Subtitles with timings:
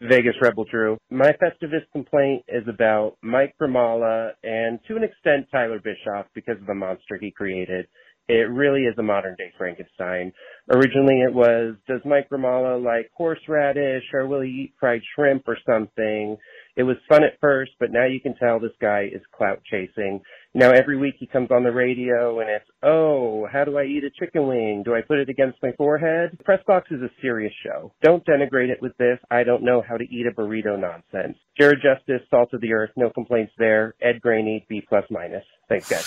[0.00, 0.96] Vegas Rebel Drew.
[1.10, 6.66] My Festivus complaint is about Mike Grimala and to an extent Tyler Bischoff because of
[6.66, 7.88] the monster he created.
[8.28, 10.32] It really is a modern day Frankenstein.
[10.70, 15.56] Originally it was, does Mike Grimala like horseradish or will he eat fried shrimp or
[15.66, 16.36] something?
[16.78, 20.20] It was fun at first, but now you can tell this guy is clout chasing.
[20.54, 24.04] Now every week he comes on the radio and it's, oh, how do I eat
[24.04, 24.84] a chicken wing?
[24.84, 26.38] Do I put it against my forehead?
[26.48, 27.92] Pressbox is a serious show.
[28.00, 29.18] Don't denigrate it with this.
[29.28, 31.36] I don't know how to eat a burrito nonsense.
[31.58, 33.96] Jared Justice, salt of the earth, no complaints there.
[34.00, 35.44] Ed Graney, B plus minus.
[35.68, 36.04] Thanks guys.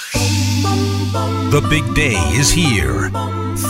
[1.52, 3.10] The big day is here.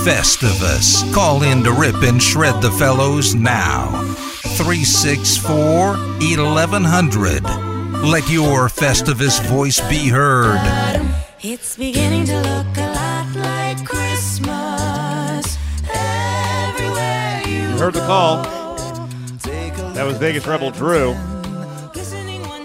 [0.05, 1.11] Festivus.
[1.15, 4.30] Call in to rip and shred the fellows now.
[4.63, 5.97] 364
[6.37, 7.43] 1100.
[8.03, 10.61] Let your Festivus voice be heard.
[11.41, 15.57] It's beginning to look a lot like Christmas
[15.91, 18.43] everywhere you You heard the call.
[19.95, 21.15] That was Vegas Rebel Drew.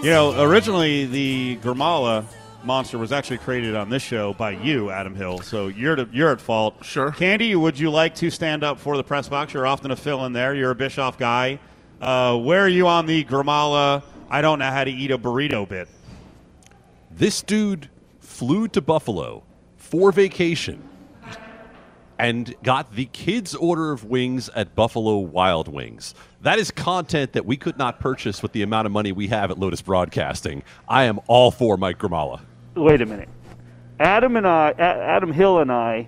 [0.03, 2.25] You know, originally the Grimala
[2.63, 5.39] monster was actually created on this show by you, Adam Hill.
[5.39, 6.85] So you're to, you're at fault.
[6.85, 7.09] Sure.
[7.09, 9.55] Candy, would you like to stand up for the press box?
[9.55, 10.53] You're often a fill in there.
[10.53, 11.59] You're a Bischoff guy.
[12.01, 14.03] Uh, where are you on the Grimala?
[14.29, 15.87] I don't know how to eat a burrito bit.
[17.11, 19.43] This dude flew to Buffalo
[19.77, 20.87] for vacation
[22.19, 26.13] and got the kids' order of wings at Buffalo Wild Wings.
[26.41, 29.49] That is content that we could not purchase with the amount of money we have
[29.49, 30.63] at Lotus Broadcasting.
[30.87, 32.41] I am all for Mike Grimala.
[32.75, 33.29] Wait a minute.
[33.99, 36.07] Adam and I, A- Adam Hill and I,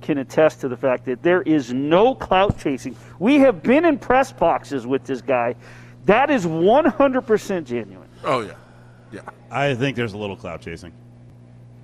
[0.00, 2.96] can attest to the fact that there is no clout chasing.
[3.18, 5.56] We have been in press boxes with this guy.
[6.06, 8.08] That is 100% genuine.
[8.24, 8.54] Oh yeah,
[9.12, 9.20] yeah.
[9.50, 10.92] I think there's a little cloud chasing.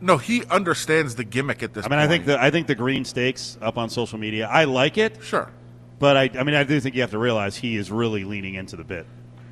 [0.01, 1.87] No, he understands the gimmick at this.
[1.87, 2.39] I mean, I think point.
[2.39, 4.47] the I think the green stakes up on social media.
[4.47, 5.23] I like it.
[5.23, 5.51] Sure.
[5.99, 8.55] But I, I mean, I do think you have to realize he is really leaning
[8.55, 9.07] into the bit.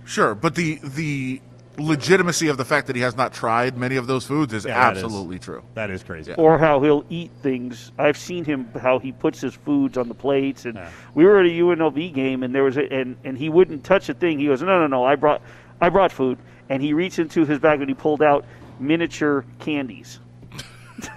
[0.04, 1.40] Sure, but the the
[1.78, 4.74] legitimacy of the fact that he has not tried many of those foods is Yeah,
[4.74, 5.62] that is- absolutely true.
[5.74, 6.32] That is crazy.
[6.34, 7.90] Or how he'll eat things.
[7.98, 10.64] I've seen him how he puts his foods on the plates.
[10.64, 10.78] And
[11.14, 14.08] we were at a UNLV game, and there was a, and and he wouldn't touch
[14.08, 14.38] a thing.
[14.38, 15.04] He goes, no, no, no.
[15.04, 15.42] I brought
[15.80, 16.38] I brought food,
[16.68, 18.44] and he reached into his bag and he pulled out
[18.78, 20.18] miniature candies.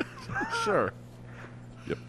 [0.64, 0.94] Sure.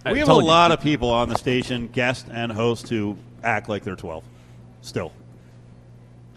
[0.05, 3.85] We have a lot of people on the station, guest and host, who act like
[3.85, 4.25] they're 12.
[4.83, 5.13] Still.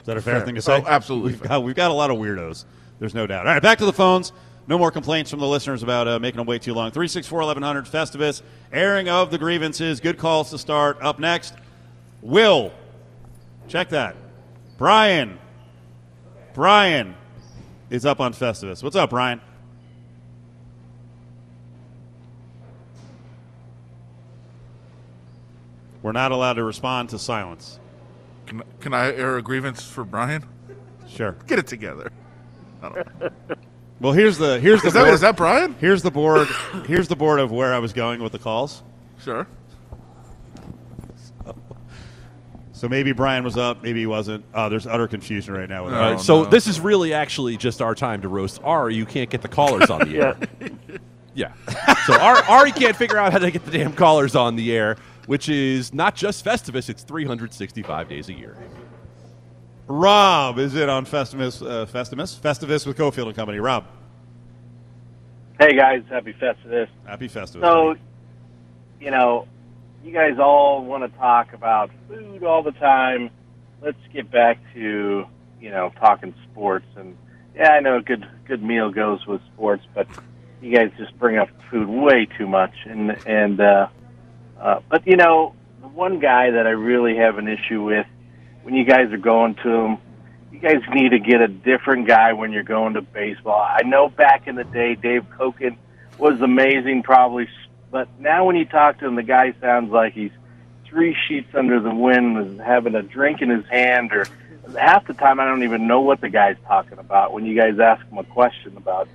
[0.02, 0.46] Is that a fair, Fair.
[0.46, 0.82] thing to say?
[0.82, 2.66] Oh, absolutely We've got, we've got a lot of weirdos.
[3.00, 3.46] There's no doubt.
[3.48, 4.34] All right, back to the phones.
[4.68, 6.92] No more complaints from the listeners about uh, making them wait too long.
[6.92, 8.42] 364 1100 Festivus,
[8.72, 10.00] airing of the grievances.
[10.00, 10.98] Good calls to start.
[11.02, 11.54] Up next,
[12.22, 12.72] Will.
[13.68, 14.16] Check that.
[14.78, 15.40] Brian.
[16.54, 17.16] Brian
[17.90, 18.84] is up on Festivus.
[18.84, 19.42] What's up, Brian?
[26.02, 27.80] We're not allowed to respond to silence.
[28.52, 30.44] Can, can I air a grievance for Brian?
[31.08, 31.38] Sure.
[31.48, 32.12] Get it together.
[32.84, 33.30] I don't know.
[34.02, 35.14] Well, here's the here's the Is that- board.
[35.14, 35.76] is that Brian?
[35.80, 36.48] Here's the board.
[36.88, 38.82] Here's the board of where I was going with the calls.
[39.24, 39.46] Sure.
[42.74, 44.44] So maybe Brian was up, maybe he wasn't.
[44.56, 45.86] Oh, there's utter confusion right now.
[45.86, 46.10] With All that.
[46.14, 48.96] right, so this is really actually just our time to roast Ari.
[48.96, 50.36] You can't get the callers on the air.
[51.36, 51.54] yeah.
[52.08, 54.98] So Ari, Ari can't figure out how to get the damn callers on the air,
[55.28, 58.58] which is not just Festivus; it's 365 days a year.
[59.88, 61.62] Rob is it on Festivus?
[61.62, 63.60] Uh, Festivus, Festivus with Cofield and Company.
[63.60, 63.86] Rob,
[65.60, 66.88] Hey guys, happy Festivus.
[67.06, 67.62] happy Festivus.
[67.62, 67.96] So,
[69.00, 69.48] you know,
[70.04, 73.30] you guys all want to talk about food all the time.
[73.82, 75.26] Let's get back to,
[75.60, 76.86] you know, talking sports.
[76.96, 77.16] And
[77.56, 80.08] yeah, I know a good good meal goes with sports, but
[80.62, 82.74] you guys just bring up food way too much.
[82.86, 83.88] And and uh,
[84.62, 88.06] uh, but you know, the one guy that I really have an issue with
[88.64, 89.98] when you guys are going to him,
[90.52, 93.60] you guys need to get a different guy when you're going to baseball.
[93.60, 95.78] I know back in the day, Dave Cokin
[96.20, 97.48] was amazing, probably,
[97.90, 100.32] but now when you talk to him, the guy sounds like he's
[100.86, 104.28] three sheets under the wind, is having a drink in his hand, or
[104.78, 107.80] half the time I don't even know what the guy's talking about when you guys
[107.80, 109.08] ask him a question about.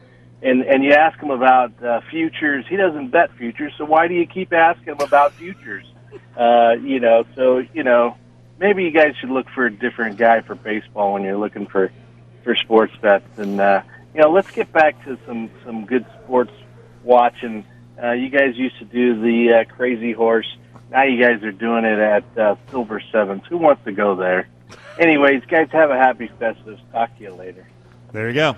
[0.43, 4.15] And and you ask him about uh, futures, he doesn't bet futures, so why do
[4.15, 5.87] you keep asking him about futures?
[6.37, 8.17] Uh, you know, so you know,
[8.59, 11.91] maybe you guys should look for a different guy for baseball when you're looking for
[12.45, 13.39] for sports bets.
[13.39, 13.83] And uh,
[14.15, 16.53] you know, let's get back to some some good sports
[17.03, 17.65] watching.
[18.03, 20.55] Uh, you guys used to do the uh, Crazy Horse.
[20.91, 23.43] Now you guys are doing it at uh, Silver Sevens.
[23.49, 24.49] Who wants to go there?
[24.99, 26.81] Anyways, guys, have a happy Festivus.
[26.93, 27.67] Talk to you later.
[28.13, 28.57] there you go.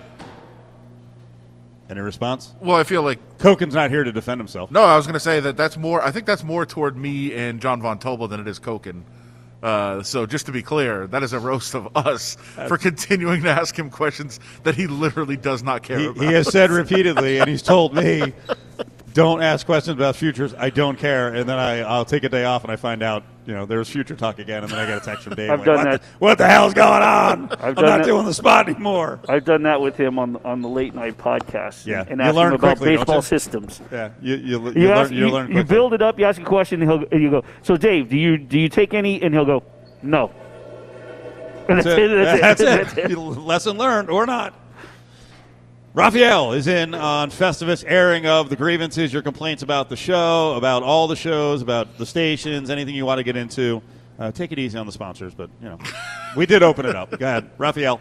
[1.89, 2.53] Any response?
[2.61, 4.69] Well, I feel like Cokin's not here to defend himself.
[4.69, 6.03] No, I was going to say that that's more.
[6.03, 9.01] I think that's more toward me and John Von Tobel than it is Koken.
[9.63, 12.35] Uh, so just to be clear, that is a roast of us
[12.67, 16.23] for continuing to ask him questions that he literally does not care He, about.
[16.23, 18.33] he has said repeatedly, and he's told me,
[19.13, 20.53] "Don't ask questions about futures.
[20.53, 23.23] I don't care." And then I, I'll take a day off, and I find out,
[23.45, 25.49] you know, there's future talk again, and then I get a text from Dave.
[25.49, 26.01] I've like, done what that.
[26.01, 27.51] The, what the hell's going on?
[27.51, 28.05] I've I'm done not that.
[28.05, 29.19] doing the spot anymore.
[29.27, 31.85] I've done that with him on the, on the late night podcast.
[31.85, 32.05] Yeah.
[32.07, 33.81] and You asked learn him about quickly, baseball systems.
[33.91, 36.19] Yeah, you you, you, You, learn, you, you, learn you build it up.
[36.19, 37.43] You ask a question, and, he'll, and you go.
[37.63, 39.21] So, Dave, do you do you take any?
[39.21, 39.63] And he'll go,
[40.01, 40.31] no.
[41.67, 42.41] And That's it.
[42.41, 42.65] That's it.
[42.65, 43.15] That's it.
[43.17, 44.55] Lesson learned or not.
[45.95, 50.83] Raphael is in on Festivus, airing of the grievances, your complaints about the show, about
[50.83, 53.81] all the shows, about the stations, anything you want to get into.
[54.19, 55.79] Uh, take it easy on the sponsors, but you know,
[56.37, 57.17] we did open it up.
[57.17, 57.99] Go ahead, Raphael.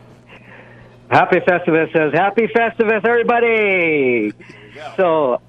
[1.10, 4.34] Happy Festivus says, Happy Festivus, everybody!
[4.98, 5.40] So,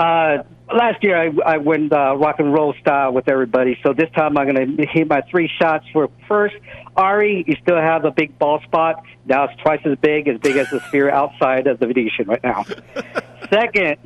[0.00, 0.42] uh,
[0.74, 3.78] last year I, I went uh, rock and roll style with everybody.
[3.82, 6.56] So this time I'm going to hit my three shots for first.
[6.96, 9.02] Ari, you still have a big ball spot.
[9.26, 12.42] Now it's twice as big, as big as the sphere outside of the Venetian right
[12.42, 12.64] now.
[13.50, 13.98] Second,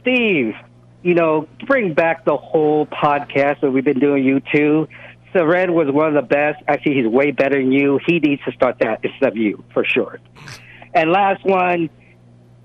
[0.00, 0.54] Steve,
[1.02, 4.88] you know, bring back the whole podcast that we've been doing, you two.
[5.34, 6.62] Seren was one of the best.
[6.66, 8.00] Actually, he's way better than you.
[8.06, 10.18] He needs to start that instead of you, for sure.
[10.94, 11.90] And last one,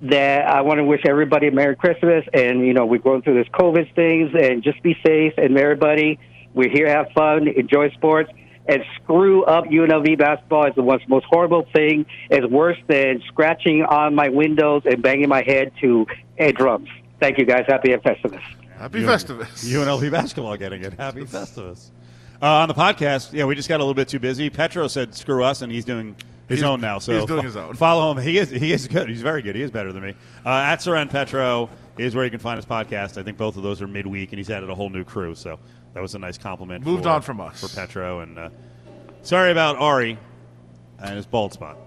[0.04, 2.24] that I want to wish everybody a Merry Christmas.
[2.34, 5.34] And, you know, we're going through this COVID things, and just be safe.
[5.38, 6.20] And everybody,
[6.54, 8.32] we're here have fun, enjoy sports,
[8.68, 12.06] and screw up UNLV basketball is the one- most horrible thing.
[12.30, 16.06] It's worse than scratching on my windows and banging my head to
[16.40, 16.90] uh, drums.
[17.20, 17.64] Thank you, guys.
[17.68, 18.42] Happy Festivus.
[18.78, 19.66] Happy Festivus.
[19.66, 20.94] UNLV basketball getting it.
[20.94, 21.90] Happy Festivus.
[22.40, 24.50] Uh, on the podcast, yeah, we just got a little bit too busy.
[24.52, 26.16] Petro said screw us, and he's doing
[26.48, 27.00] his He's- own now.
[27.00, 27.76] So he's doing his own.
[27.76, 28.24] Follow him.
[28.24, 29.10] He is he is good.
[29.10, 29.56] He's very good.
[29.56, 30.16] He is better than me.
[30.46, 33.18] Uh, at Seren Petro is where you can find his podcast.
[33.18, 35.36] I think both of those are midweek, and he's added a whole new crew.
[35.36, 35.60] So
[35.94, 36.86] that was a nice compliment.
[36.86, 37.60] Moved for- on from us.
[37.62, 38.20] for Petro.
[38.22, 38.50] And uh,
[39.24, 40.18] sorry about Ari
[41.00, 41.78] and his bald spot.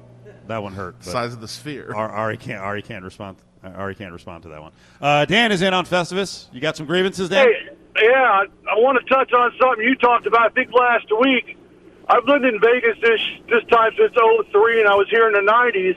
[0.47, 0.97] That one hurt.
[0.99, 1.93] but Size of the sphere.
[1.95, 2.61] Ar- Ari can't.
[2.61, 3.37] Ari can't respond.
[3.63, 4.73] Ari can't respond to that one.
[5.01, 6.47] Uh, Dan is in on Festivus.
[6.53, 7.47] You got some grievances, Dan?
[7.47, 7.69] Hey,
[8.03, 10.41] yeah, I, I want to touch on something you talked about.
[10.43, 11.57] I think last week.
[12.11, 15.47] I've lived in Vegas this this time since '03, and I was here in the
[15.47, 15.97] '90s,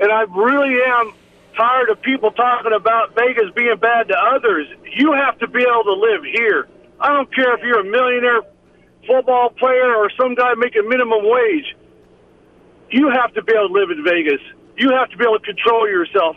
[0.00, 1.14] and I really am
[1.56, 4.66] tired of people talking about Vegas being bad to others.
[4.90, 6.66] You have to be able to live here.
[6.98, 8.42] I don't care if you're a millionaire
[9.06, 11.76] football player or some guy making minimum wage.
[12.90, 14.42] You have to be able to live in Vegas.
[14.76, 16.36] You have to be able to control yourself.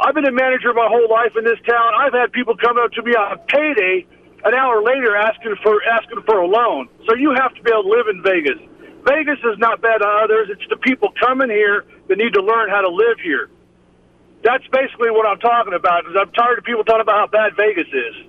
[0.00, 1.94] I've been a manager my whole life in this town.
[1.94, 4.06] I've had people come up to me on payday
[4.44, 6.88] an hour later asking for asking for a loan.
[7.08, 8.58] So you have to be able to live in Vegas.
[9.06, 10.48] Vegas is not bad to others.
[10.50, 13.48] It's the people coming here that need to learn how to live here.
[14.44, 16.06] That's basically what I'm talking about.
[16.06, 18.26] Is I'm tired of people talking about how bad Vegas is.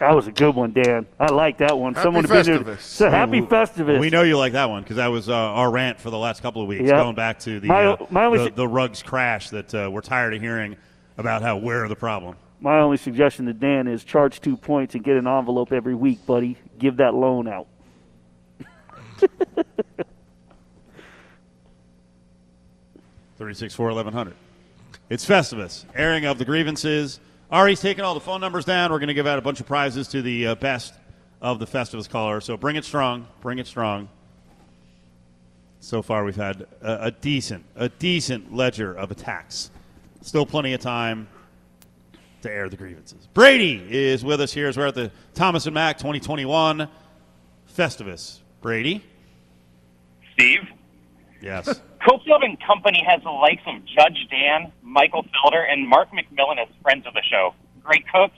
[0.00, 1.06] That was a good one, Dan.
[1.20, 1.94] I like that one.
[1.94, 2.80] Happy Someone been there- Festivus.
[2.80, 4.00] So happy Festivus.
[4.00, 6.42] We know you like that one because that was uh, our rant for the last
[6.42, 6.96] couple of weeks, Yeah.
[7.02, 10.00] going back to the My- uh, my the, su- the Ruggs crash that uh, we're
[10.00, 10.76] tired of hearing
[11.16, 12.34] about how where are the problem.
[12.64, 16.24] My only suggestion to Dan is charge two points and get an envelope every week,
[16.24, 16.56] buddy.
[16.78, 17.66] Give that loan out.
[23.36, 24.36] Thirty-six four eleven hundred.
[25.10, 27.20] It's Festivus, airing of the grievances.
[27.50, 28.90] Ari's taking all the phone numbers down.
[28.90, 30.94] We're going to give out a bunch of prizes to the uh, best
[31.42, 32.46] of the Festivus callers.
[32.46, 33.26] So bring it strong.
[33.42, 34.08] Bring it strong.
[35.80, 39.70] So far, we've had a, a decent, a decent ledger of attacks.
[40.22, 41.28] Still plenty of time
[42.44, 43.26] to air the grievances.
[43.34, 46.88] Brady is with us here as we're at the Thomas and Mack 2021
[47.76, 48.38] Festivus.
[48.60, 49.02] Brady?
[50.32, 50.60] Steve,
[51.40, 51.68] Yes.
[52.00, 56.68] Cofield and Company has the likes of Judge Dan, Michael Felder, and Mark McMillan as
[56.82, 57.54] friends of the show.
[57.82, 58.36] Great cooks,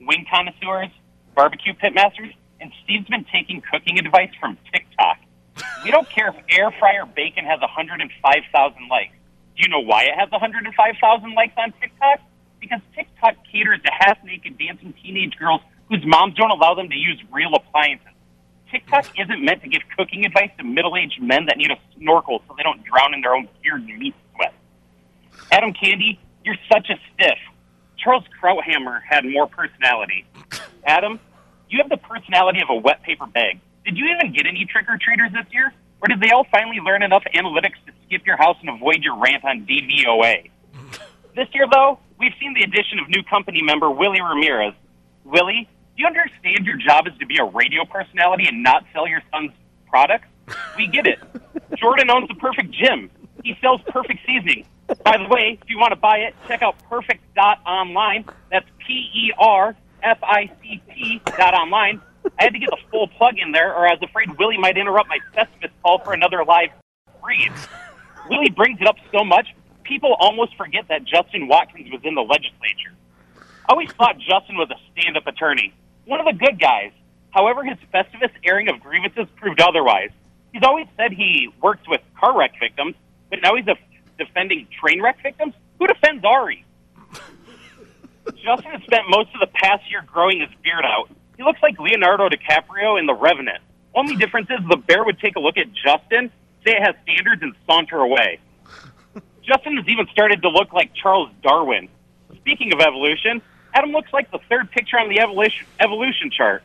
[0.00, 0.90] wing connoisseurs,
[1.34, 5.18] barbecue pitmasters, and Steve's been taking cooking advice from TikTok.
[5.84, 9.12] We don't care if air fryer bacon has 105,000 likes.
[9.56, 12.20] Do you know why it has 105,000 likes on TikTok?
[12.60, 16.96] Because TikTok caters to half naked dancing teenage girls whose moms don't allow them to
[16.96, 18.08] use real appliances.
[18.70, 22.42] TikTok isn't meant to give cooking advice to middle aged men that need a snorkel
[22.48, 24.52] so they don't drown in their own beard and meat sweat.
[25.52, 27.38] Adam Candy, you're such a stiff.
[27.96, 30.26] Charles Krauthammer had more personality.
[30.84, 31.20] Adam,
[31.68, 33.60] you have the personality of a wet paper bag.
[33.84, 35.72] Did you even get any trick or treaters this year?
[36.00, 39.16] Or did they all finally learn enough analytics to skip your house and avoid your
[39.16, 40.50] rant on DVOA?
[41.36, 44.72] This year, though, we've seen the addition of new company member Willie Ramirez.
[45.22, 49.06] Willie, do you understand your job is to be a radio personality and not sell
[49.06, 49.52] your son's
[49.86, 50.28] products?
[50.78, 51.18] We get it.
[51.76, 53.10] Jordan owns the perfect gym.
[53.44, 54.64] He sells perfect seasoning.
[55.04, 58.24] By the way, if you want to buy it, check out perfect.online.
[58.50, 62.00] That's P E R F I C T dot online.
[62.38, 64.78] I had to get the full plug in there, or I was afraid Willie might
[64.78, 66.70] interrupt my Festivus call for another live
[67.22, 67.52] read.
[68.30, 69.48] Willie brings it up so much,
[69.86, 72.92] people almost forget that Justin Watkins was in the legislature.
[73.68, 75.72] I always thought Justin was a stand-up attorney,
[76.04, 76.92] one of the good guys.
[77.30, 80.10] However, his Festivus airing of grievances proved otherwise.
[80.52, 82.94] He's always said he worked with car wreck victims,
[83.30, 83.66] but now he's
[84.18, 85.54] defending train wreck victims.
[85.78, 86.64] Who defends Ari?
[88.42, 91.10] Justin has spent most of the past year growing his beard out.
[91.36, 93.62] He looks like Leonardo DiCaprio in The Revenant.
[93.94, 96.30] Only difference is the bear would take a look at Justin,
[96.64, 98.38] say it has standards, and saunter away.
[99.46, 101.88] Justin has even started to look like Charles Darwin.
[102.36, 103.40] Speaking of evolution,
[103.74, 106.62] Adam looks like the third picture on the evolution, evolution chart.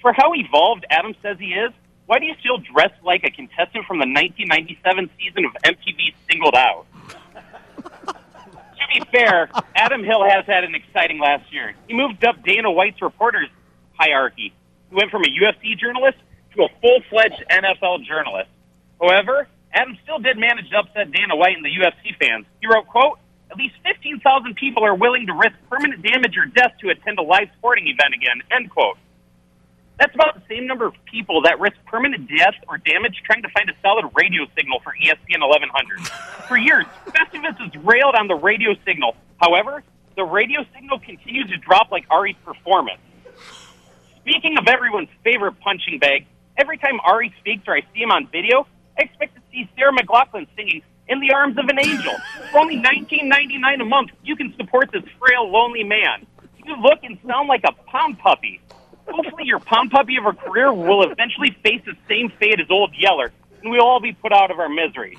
[0.00, 1.72] For how evolved Adam says he is,
[2.06, 6.54] why do you still dress like a contestant from the 1997 season of MTV Singled
[6.54, 6.86] Out?
[8.06, 11.74] to be fair, Adam Hill has had an exciting last year.
[11.86, 13.48] He moved up Dana White's reporters
[13.94, 14.52] hierarchy.
[14.90, 16.18] He went from a UFC journalist
[16.56, 18.50] to a full-fledged NFL journalist.
[19.00, 22.46] However, Adam still did manage to upset Dana White and the UFC fans.
[22.60, 23.18] He wrote, quote,
[23.50, 27.22] at least 15,000 people are willing to risk permanent damage or death to attend a
[27.22, 28.96] live sporting event again, end quote.
[29.98, 33.48] That's about the same number of people that risk permanent death or damage trying to
[33.50, 36.08] find a solid radio signal for ESPN 1100.
[36.48, 39.16] For years, Festivus has railed on the radio signal.
[39.36, 39.82] However,
[40.16, 43.00] the radio signal continues to drop like Ari's performance.
[44.20, 46.26] Speaking of everyone's favorite punching bag,
[46.56, 48.66] every time Ari speaks or I see him on video,
[48.98, 52.14] I expect to see Sarah McLachlan singing "In the Arms of an Angel."
[52.50, 56.26] For only $19.99 a month, you can support this frail, lonely man.
[56.64, 58.60] You look and sound like a pound puppy.
[59.08, 62.94] Hopefully, your pound puppy of a career will eventually face the same fate as Old
[62.94, 65.18] Yeller, and we'll all be put out of our misery.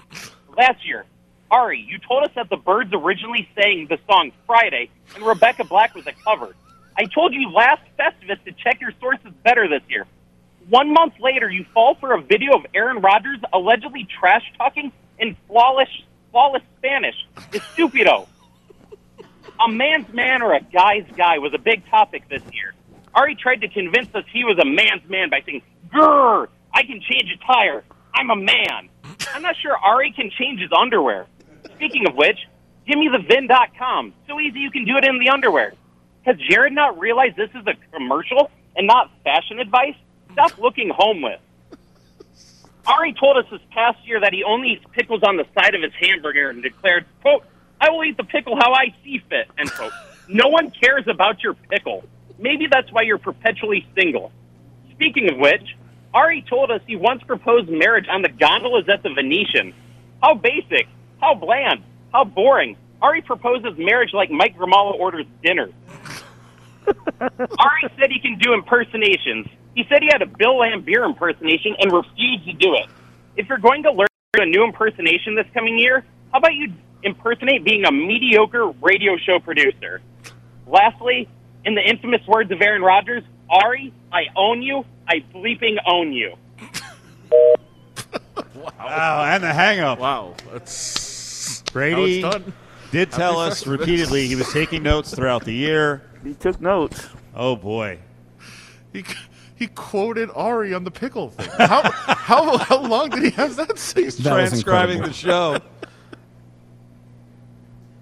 [0.57, 1.05] Last year,
[1.51, 5.93] Ari, you told us that the Birds originally sang the song Friday, and Rebecca Black
[5.93, 6.55] was a cover.
[6.97, 10.05] I told you last Festivus to check your sources better this year.
[10.69, 15.35] One month later, you fall for a video of Aaron Rodgers allegedly trash talking in
[15.47, 15.89] flawless,
[16.31, 17.15] flawless Spanish.
[17.51, 18.27] Estupido.
[19.65, 22.73] A man's man or a guy's guy was a big topic this year.
[23.13, 27.01] Ari tried to convince us he was a man's man by saying, Grr, I can
[27.01, 27.83] change a tire.
[28.15, 28.89] I'm a man.
[29.33, 31.27] I'm not sure Ari can change his underwear.
[31.75, 32.37] Speaking of which,
[32.87, 34.13] give me the VIN.com.
[34.27, 35.73] So easy you can do it in the underwear.
[36.25, 39.95] Has Jared not realized this is a commercial and not fashion advice?
[40.33, 41.39] Stop looking homeless.
[42.85, 45.81] Ari told us this past year that he only eats pickles on the side of
[45.81, 47.45] his hamburger and declared, quote,
[47.79, 49.93] I will eat the pickle how I see fit, end quote.
[50.27, 52.03] No one cares about your pickle.
[52.39, 54.31] Maybe that's why you're perpetually single.
[54.91, 55.75] Speaking of which,
[56.13, 59.73] Ari told us he once proposed marriage on the gondolas at the Venetian.
[60.21, 60.87] How basic,
[61.19, 62.77] how bland, how boring.
[63.01, 65.69] Ari proposes marriage like Mike Grimala orders dinner.
[67.19, 69.47] Ari said he can do impersonations.
[69.75, 72.87] He said he had a Bill Laimbeer impersonation and refused to do it.
[73.35, 77.63] If you're going to learn a new impersonation this coming year, how about you impersonate
[77.63, 80.01] being a mediocre radio show producer?
[80.67, 81.27] Lastly,
[81.65, 84.85] in the infamous words of Aaron Rodgers, Ari, I own you.
[85.07, 86.35] I bleeping own you.
[88.55, 89.99] Wow, and the hang up.
[89.99, 92.39] Wow, that's Brady Now
[92.91, 93.79] did tell Happy us Festivus.
[93.79, 96.03] repeatedly he was taking notes throughout the year.
[96.23, 97.07] He took notes.
[97.35, 97.99] Oh boy.
[98.93, 99.03] He
[99.63, 101.47] he quoted Ari on the pickle thing.
[101.57, 103.71] How how how long did he have that?
[103.95, 105.57] He's That transcribing the show.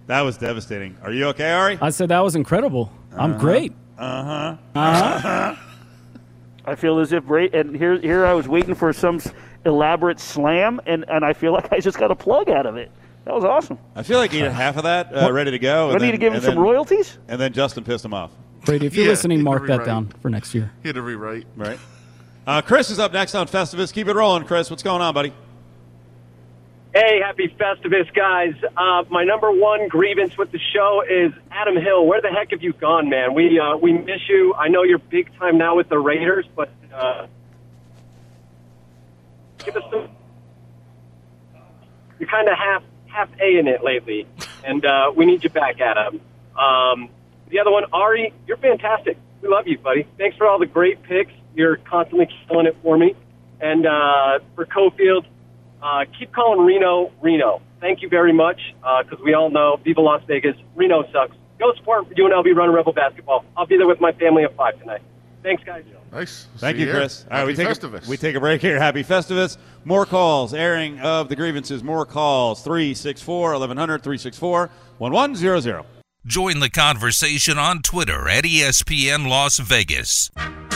[0.07, 0.97] That was devastating.
[1.03, 1.77] Are you okay, Ari?
[1.79, 2.91] I said that was incredible.
[3.15, 3.73] I'm great.
[3.97, 4.57] Uh huh.
[4.75, 5.55] Uh-huh.
[6.65, 9.21] I feel as if Bra- and here here I was waiting for some
[9.65, 12.91] elaborate slam, and, and I feel like I just got a plug out of it.
[13.25, 13.77] That was awesome.
[13.95, 15.91] I feel like he had half of that uh, ready to go.
[15.91, 17.19] I need then- to give him and some then- royalties?
[17.27, 18.31] And then Justin pissed him off.
[18.65, 20.71] Brady, if you're Yeah, listening, mark that down for next year.
[20.83, 21.47] He had to rewrite.
[21.55, 21.79] Right.
[22.45, 23.93] Uh, Chris is up next on Festivus.
[23.93, 24.69] Keep it rolling, Chris.
[24.69, 25.33] What's going on, buddy?
[26.93, 28.53] Hey, happy Festivus, guys.
[28.75, 32.05] Uh, my number one grievance with the show is Adam Hill.
[32.05, 33.33] Where the heck have you gone, man?
[33.33, 34.53] We uh, we miss you.
[34.55, 37.27] I know you're big time now with the Raiders, but uh,
[39.63, 40.09] give us some.
[42.19, 44.27] You're kind of half half A in it lately,
[44.65, 46.19] and uh, we need you back, Adam.
[46.59, 47.09] Um,
[47.51, 49.17] the other one, Ari, you're fantastic.
[49.41, 50.07] We love you, buddy.
[50.17, 51.31] Thanks for all the great picks.
[51.55, 53.15] You're constantly killing it for me.
[53.59, 55.25] And uh, for Cofield,
[55.83, 57.61] uh, keep calling Reno Reno.
[57.79, 58.59] Thank you very much,
[59.03, 60.55] because we all know Viva Las Vegas.
[60.75, 61.35] Reno sucks.
[61.59, 63.43] Go support UNLV Runner Rebel basketball.
[63.57, 65.01] I'll be there with my family at five tonight.
[65.43, 65.83] Thanks, guys.
[66.11, 66.47] Nice.
[66.57, 66.91] Thank See you.
[66.91, 67.25] Chris.
[67.31, 68.05] All right, we take Festivus.
[68.05, 68.77] a, we take a break here.
[68.77, 69.57] Happy Festivus.
[69.85, 71.83] More calls, airing of the grievances.
[71.83, 72.61] More calls.
[72.63, 76.00] 364 1100 364 1100.
[76.27, 80.29] Join the conversation on Twitter at ESPN Las Vegas.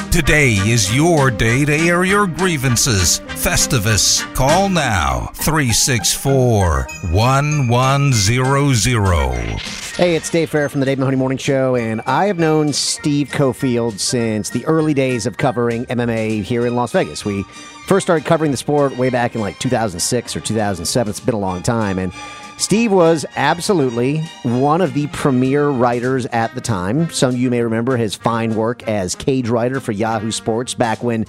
[0.10, 3.20] Today is your day to air your grievances.
[3.20, 4.24] Festivus.
[4.34, 9.60] Call now 364 1100.
[9.96, 13.30] Hey, it's Dave Fair from the Dave Mahoney Morning Show, and I have known Steve
[13.30, 17.24] Cofield since the early days of covering MMA here in Las Vegas.
[17.24, 17.44] We
[17.86, 21.12] first started covering the sport way back in like 2006 or 2007.
[21.12, 22.12] It's been a long time, and
[22.58, 27.10] Steve was absolutely one of the premier writers at the time.
[27.10, 31.04] Some of you may remember his fine work as cage writer for Yahoo Sports back
[31.04, 31.26] when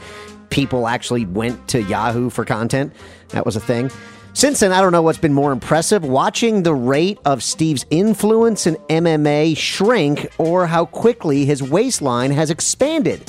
[0.50, 2.92] people actually went to Yahoo for content.
[3.30, 3.90] That was a thing.
[4.35, 8.66] Since then, I don't know what's been more impressive watching the rate of Steve's influence
[8.66, 13.21] in MMA shrink or how quickly his waistline has expanded.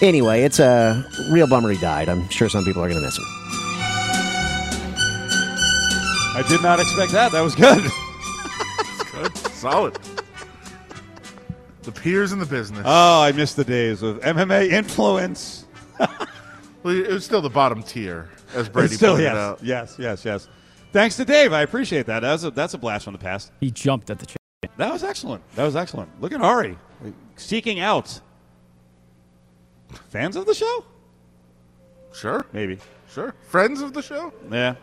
[0.00, 2.08] Anyway, it's a real bummer he died.
[2.08, 3.37] I'm sure some people are going to miss him.
[6.38, 7.32] I did not expect that.
[7.32, 7.82] That was good.
[9.10, 9.36] Good.
[9.54, 9.98] Solid.
[11.82, 12.84] The peers in the business.
[12.84, 15.66] Oh, I missed the days of MMA influence.
[15.98, 19.64] well, it was still the bottom tier, as Brady still, pointed yes, out.
[19.64, 20.48] yes, yes, yes.
[20.92, 21.52] Thanks to Dave.
[21.52, 22.20] I appreciate that.
[22.20, 23.50] That's a, that's a blast from the past.
[23.58, 24.76] He jumped at the chance.
[24.76, 25.42] That was excellent.
[25.56, 26.08] That was excellent.
[26.20, 26.78] Look at Ari
[27.34, 28.20] seeking out
[30.08, 30.84] fans of the show.
[32.12, 32.46] Sure.
[32.52, 32.78] Maybe.
[33.12, 33.34] Sure.
[33.48, 34.32] Friends of the show?
[34.52, 34.76] Yeah.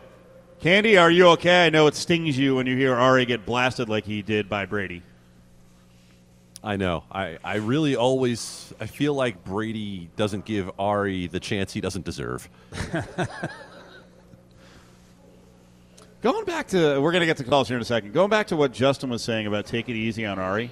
[0.60, 1.66] Candy, are you okay?
[1.66, 4.66] I know it stings you when you hear Ari get blasted like he did by
[4.66, 5.02] Brady.
[6.64, 7.04] I know.
[7.12, 12.04] I, I really always I feel like Brady doesn't give Ari the chance he doesn't
[12.04, 12.48] deserve.
[16.22, 18.12] Going back to, we're going to get to calls here in a second.
[18.12, 20.70] Going back to what Justin was saying about take it easy on Ari.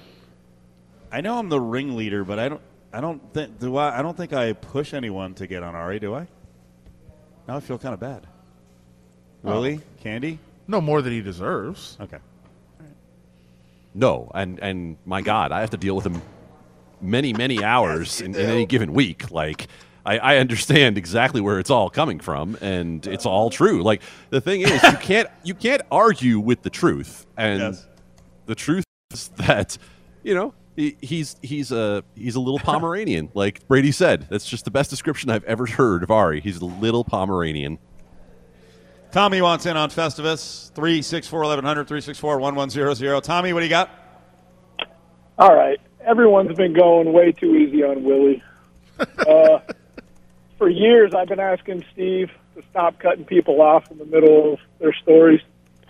[1.11, 2.61] I know I'm the ringleader, but I don't.
[2.91, 3.59] I don't think.
[3.59, 3.99] Do I?
[3.99, 5.99] I don't think I push anyone to get on Ari.
[5.99, 6.27] Do I?
[7.47, 8.27] Now I feel kind of bad.
[9.45, 9.51] Oh.
[9.51, 10.39] Willie, Candy.
[10.67, 11.97] No more than he deserves.
[12.01, 12.17] Okay.
[13.93, 16.21] No, and and my God, I have to deal with him
[17.01, 19.31] many many hours in, in any given week.
[19.31, 19.67] Like
[20.05, 23.83] I, I understand exactly where it's all coming from, and it's all true.
[23.83, 27.85] Like the thing is, you can't you can't argue with the truth, and Yes.
[28.47, 29.77] the truth is that
[30.23, 34.27] you know he, he's he's a he's a little Pomeranian, like Brady said.
[34.29, 36.41] That's just the best description I've ever heard of Ari.
[36.41, 37.77] He's a little Pomeranian.
[39.15, 40.73] Tommy wants in on Festivus.
[40.73, 43.23] 364 1100 364 1100.
[43.23, 43.89] Tommy, what do you got?
[45.37, 45.79] All right.
[46.01, 48.43] Everyone's been going way too easy on Willie.
[49.27, 49.59] Uh,
[50.57, 54.59] for years, I've been asking Steve to stop cutting people off in the middle of
[54.79, 55.41] their stories.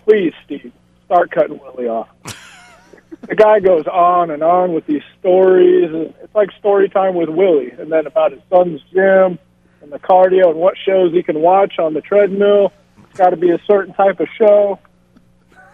[0.05, 0.71] Please, Steve,
[1.05, 2.09] start cutting Willie off.
[3.21, 5.91] the guy goes on and on with these stories.
[5.91, 9.37] and It's like story time with Willie, and then about his son's gym
[9.81, 12.71] and the cardio and what shows he can watch on the treadmill.
[13.15, 14.79] Got to be a certain type of show.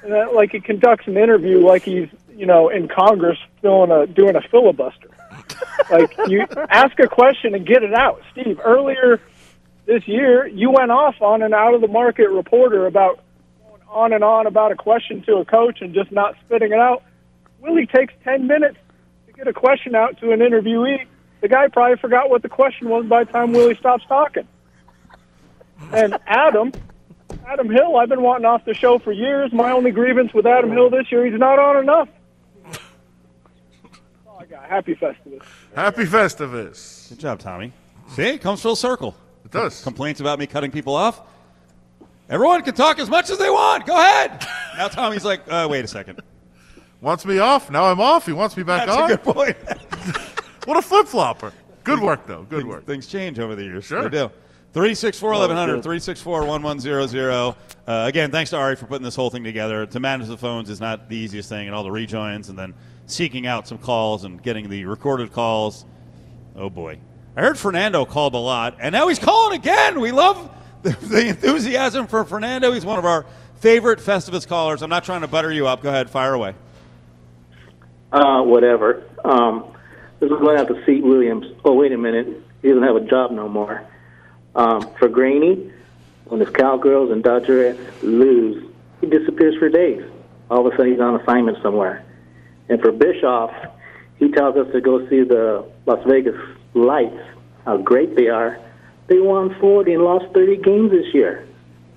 [0.03, 4.07] And then, like he conducts an interview like he's you know in Congress doing a
[4.07, 5.09] doing a filibuster.
[5.91, 8.21] like you ask a question and get it out.
[8.31, 9.21] Steve, earlier
[9.85, 13.19] this year, you went off on an out of the market reporter about
[13.67, 16.79] going on and on about a question to a coach and just not spitting it
[16.79, 17.03] out.
[17.59, 18.77] Willie takes ten minutes
[19.27, 21.05] to get a question out to an interviewee.
[21.41, 24.47] The guy probably forgot what the question was by the time Willie stops talking.
[25.91, 26.71] And Adam,
[27.47, 29.51] Adam Hill, I've been wanting off the show for years.
[29.51, 32.09] My only grievance with Adam Hill this year, he's not on enough.
[34.27, 35.43] Oh, I got happy Festivus.
[35.75, 37.09] Happy Festivus.
[37.09, 37.71] Good job, Tommy.
[38.09, 39.15] See, it comes full circle.
[39.45, 39.83] It does.
[39.83, 41.21] Complaints about me cutting people off.
[42.29, 43.85] Everyone can talk as much as they want.
[43.85, 44.47] Go ahead.
[44.77, 46.21] now Tommy's like, uh, wait a second.
[47.01, 47.69] Wants me off.
[47.69, 48.25] Now I'm off.
[48.25, 49.11] He wants me back That's on.
[49.11, 49.57] a good point.
[50.65, 51.51] what a flip flopper.
[51.83, 52.43] Good work, though.
[52.43, 52.85] Good work.
[52.85, 53.85] Things change over the years.
[53.85, 54.03] Sure.
[54.03, 54.31] They do.
[54.73, 55.83] 364 1100, good.
[55.83, 57.55] 364 1100.
[57.87, 59.85] Uh, Again, thanks to Ari for putting this whole thing together.
[59.85, 62.73] To manage the phones is not the easiest thing, and all the rejoins, and then
[63.05, 65.85] seeking out some calls and getting the recorded calls.
[66.55, 66.99] Oh, boy.
[67.35, 69.99] I heard Fernando called a lot, and now he's calling again.
[69.99, 70.49] We love
[70.83, 72.71] the, the enthusiasm for Fernando.
[72.71, 74.81] He's one of our favorite Festivus callers.
[74.81, 75.81] I'm not trying to butter you up.
[75.81, 76.55] Go ahead, fire away.
[78.13, 79.03] Uh, whatever.
[79.25, 79.73] Um,
[80.19, 81.45] this is going out to seat Williams.
[81.65, 82.27] Oh, wait a minute.
[82.61, 83.85] He doesn't have a job no more.
[84.55, 85.71] Um, for Graney,
[86.25, 88.63] when his Cowgirls and Dodgerettes lose,
[88.99, 90.03] he disappears for days.
[90.49, 92.03] All of a sudden, he's on assignment somewhere.
[92.69, 93.51] And for Bischoff,
[94.17, 96.39] he tells us to go see the Las Vegas
[96.73, 97.19] Lights,
[97.65, 98.59] how great they are.
[99.07, 101.47] They won 40 and lost 30 games this year.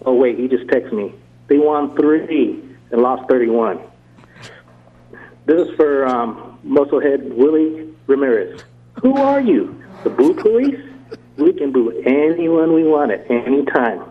[0.04, 1.14] Oh, wait, he just texted me.
[1.48, 3.80] They won three and lost 31.
[5.46, 8.62] This is for um, Musclehead Willie Ramirez.
[9.02, 9.82] Who are you?
[10.02, 10.80] The boo police?
[11.36, 14.02] We can boo anyone we want at any time.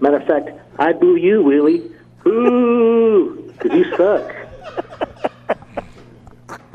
[0.00, 1.82] Matter of fact, I boo you, Willie.
[2.24, 3.52] Boo!
[3.52, 4.34] Because you suck.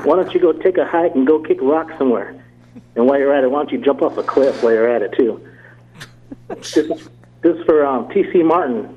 [0.04, 2.40] Why don't you go take a hike and go kick rocks somewhere?
[2.94, 5.02] And while you're at it, why don't you jump off a cliff while you're at
[5.02, 5.44] it too?
[6.48, 6.88] this, is,
[7.42, 8.42] this is for um, T.C.
[8.42, 8.96] Martin,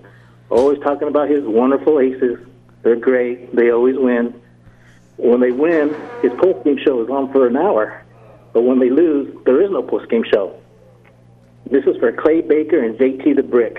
[0.49, 2.37] always talking about his wonderful aces.
[2.83, 3.55] They're great.
[3.55, 4.39] They always win.
[5.17, 8.03] When they win, his post game show is on for an hour.
[8.53, 10.58] But when they lose, there is no post game show.
[11.71, 13.77] This is for Clay Baker and JT the Brick,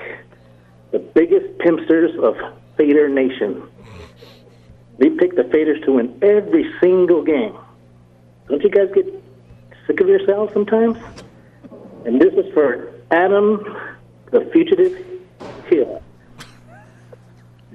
[0.93, 2.37] the biggest pimpsters of
[2.77, 3.69] Fader Nation.
[4.99, 7.57] They pick the Faders to win every single game.
[8.49, 9.07] Don't you guys get
[9.89, 10.99] sick of yourselves sometimes?
[12.07, 13.65] And this is for Adam,
[14.31, 15.05] the fugitive
[15.67, 16.01] Hill,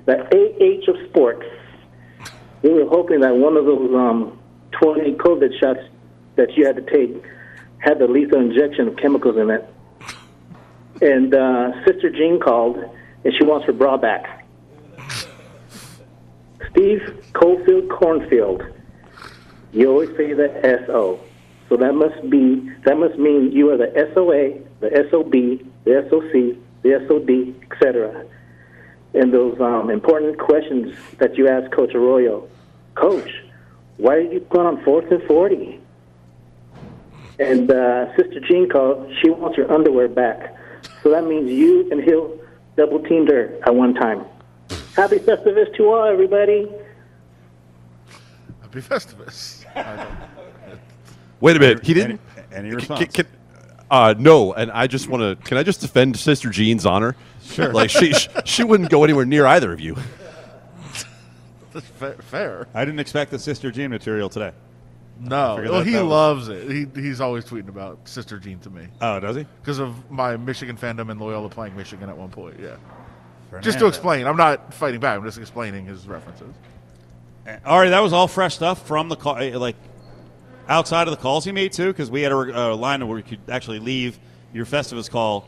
[0.06, 1.46] the AH of sports.
[2.62, 4.40] We were hoping that one of those um,
[4.72, 5.82] 20 COVID shots
[6.38, 7.22] that you had to take
[7.80, 9.75] had the lethal injection of chemicals in it.
[11.02, 12.78] And uh, Sister Jean called,
[13.24, 14.46] and she wants her bra back.
[16.72, 17.02] Steve
[17.34, 18.64] Cofield Cornfield.
[19.72, 20.50] You always say the
[20.86, 21.20] SO.
[21.70, 25.32] So that must be that must mean you are the SOA, the SOB,
[25.84, 28.26] the SOC, the SOD, etc.
[29.14, 32.48] And those um, important questions that you asked Coach Arroyo.
[32.94, 33.30] Coach,
[33.98, 35.80] why did you put on fourth and forty?
[37.40, 39.12] And uh, Sister Jean called.
[39.22, 40.56] She wants her underwear back.
[41.06, 42.36] So that means you and Hill
[42.76, 44.26] double teamed her at one time.
[44.96, 46.68] Happy Festivus to all, everybody.
[48.64, 49.64] Happy Festivus.
[51.42, 51.86] Wait a minute.
[51.86, 52.20] He didn't.
[52.52, 53.14] Any Can- response?
[53.14, 53.28] can-
[53.92, 55.48] uh, no, and I just want to.
[55.48, 57.16] Can I just defend Sister Jean's honor?
[57.44, 57.72] Sure.
[57.72, 58.12] Like she
[58.44, 59.96] she wouldn't go anywhere near either of you.
[61.72, 62.68] That's fa- fair.
[62.74, 64.54] I didn't expect the Sister Jean material today.
[65.20, 66.70] No, well, that- he that was- loves it.
[66.70, 68.88] He, he's always tweeting about Sister Jean to me.
[69.02, 69.46] Oh, does he?
[69.62, 72.56] Because of my Michigan fandom and Loyola playing Michigan at one point.
[72.60, 72.76] Yeah.
[73.50, 73.64] Fernando.
[73.64, 75.18] Just to explain, I'm not fighting back.
[75.18, 76.54] I'm just explaining his references.
[77.66, 79.76] All right, that was all fresh stuff from the call, eh, like
[80.68, 83.24] outside of the calls he made too, because we had a, a line where you
[83.24, 84.18] could actually leave
[84.52, 85.48] your Festivus call,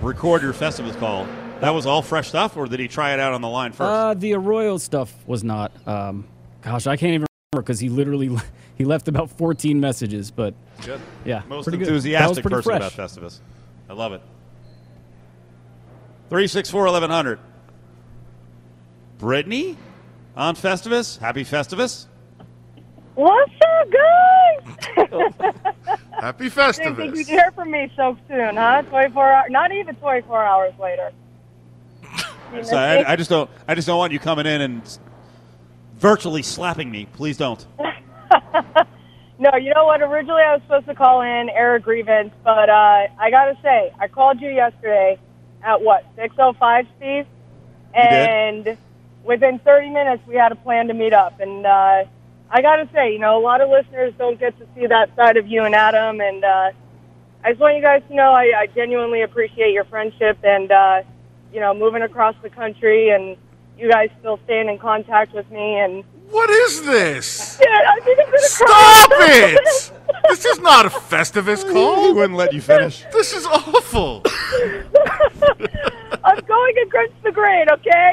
[0.00, 1.26] record your Festivus call.
[1.60, 3.82] That was all fresh stuff, or did he try it out on the line first?
[3.82, 5.72] Uh, the Arroyo stuff was not.
[5.86, 6.26] Um,
[6.62, 8.34] gosh, I can't even remember because he literally
[8.76, 10.30] he left about 14 messages.
[10.30, 11.00] But Good.
[11.24, 11.78] yeah, Most pretty.
[11.78, 12.94] That was enthusiastic pretty person fresh.
[12.94, 13.40] about Festivus.
[13.88, 14.22] I love it.
[16.30, 17.38] Three six four eleven hundred.
[19.18, 19.76] Brittany
[20.36, 21.18] on Festivus.
[21.18, 22.06] Happy Festivus.
[23.14, 25.64] What's up, guys?
[26.20, 28.82] Happy Didn't think you'd hear from me so soon, huh?
[28.82, 31.12] 24 hours, not even 24 hours later.
[32.62, 33.50] So I, I just don't.
[33.66, 34.98] I just don't want you coming in and
[35.98, 37.06] virtually slapping me.
[37.14, 37.66] Please don't.
[39.38, 40.00] No, you know what?
[40.00, 44.08] Originally, I was supposed to call in, air grievance, but uh, I gotta say, I
[44.08, 45.18] called you yesterday
[45.62, 47.26] at what 6:05, Steve,
[47.94, 48.78] and
[49.24, 51.40] within 30 minutes, we had a plan to meet up.
[51.40, 52.04] And uh,
[52.50, 55.36] I gotta say, you know, a lot of listeners don't get to see that side
[55.36, 56.70] of you and Adam, and uh,
[57.44, 61.02] I just want you guys to know I, I genuinely appreciate your friendship and uh,
[61.52, 63.36] you know moving across the country and
[63.78, 66.04] you guys still staying in contact with me and.
[66.30, 67.56] What is this?
[67.58, 69.56] Dude, I think I'm gonna Stop cry.
[69.56, 69.92] it!
[70.28, 72.06] this is not a Festivus call.
[72.06, 73.04] He wouldn't let you finish.
[73.12, 74.22] This is awful.
[76.24, 78.12] I'm going against the grain, okay?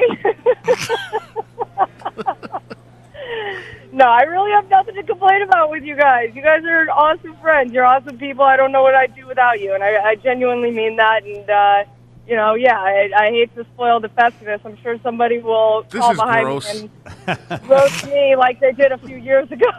[3.92, 6.32] no, I really have nothing to complain about with you guys.
[6.36, 7.74] You guys are awesome friends.
[7.74, 8.44] You're awesome people.
[8.44, 11.24] I don't know what I'd do without you, and I, I genuinely mean that.
[11.24, 11.84] And uh,
[12.28, 14.62] you know, yeah, I, I hate to spoil the Festivus.
[14.66, 16.74] I'm sure somebody will This call behind gross.
[16.82, 16.90] me
[17.28, 19.68] and roast me like they did a few years ago.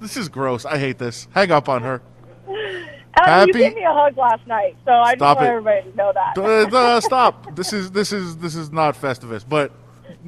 [0.00, 0.64] This is gross.
[0.64, 1.28] I hate this.
[1.34, 2.00] Hang up on her.
[3.18, 5.44] Adam, you gave me a hug last night, so I just want it.
[5.44, 6.38] everybody to know that.
[6.38, 7.54] Uh, uh, stop.
[7.54, 9.72] This is this is this is not Festivus, but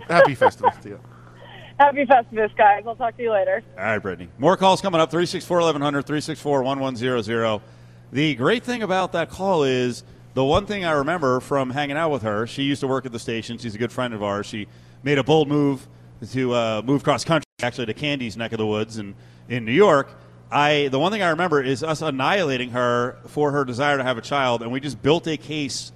[0.09, 1.01] happy Festivus to you.
[1.79, 2.83] Happy Festivus, guys.
[2.87, 3.62] I'll talk to you later.
[3.79, 4.29] All right, Brittany.
[4.38, 7.62] More calls coming up 364 1100, 364 1100.
[8.12, 12.11] The great thing about that call is the one thing I remember from hanging out
[12.11, 13.59] with her, she used to work at the station.
[13.59, 14.47] She's a good friend of ours.
[14.47, 14.66] She
[15.03, 15.87] made a bold move
[16.33, 19.14] to uh, move cross country, actually to Candy's neck of the woods in,
[19.49, 20.11] in New York.
[20.51, 24.18] I the one thing I remember is us annihilating her for her desire to have
[24.18, 25.92] a child, and we just built a case.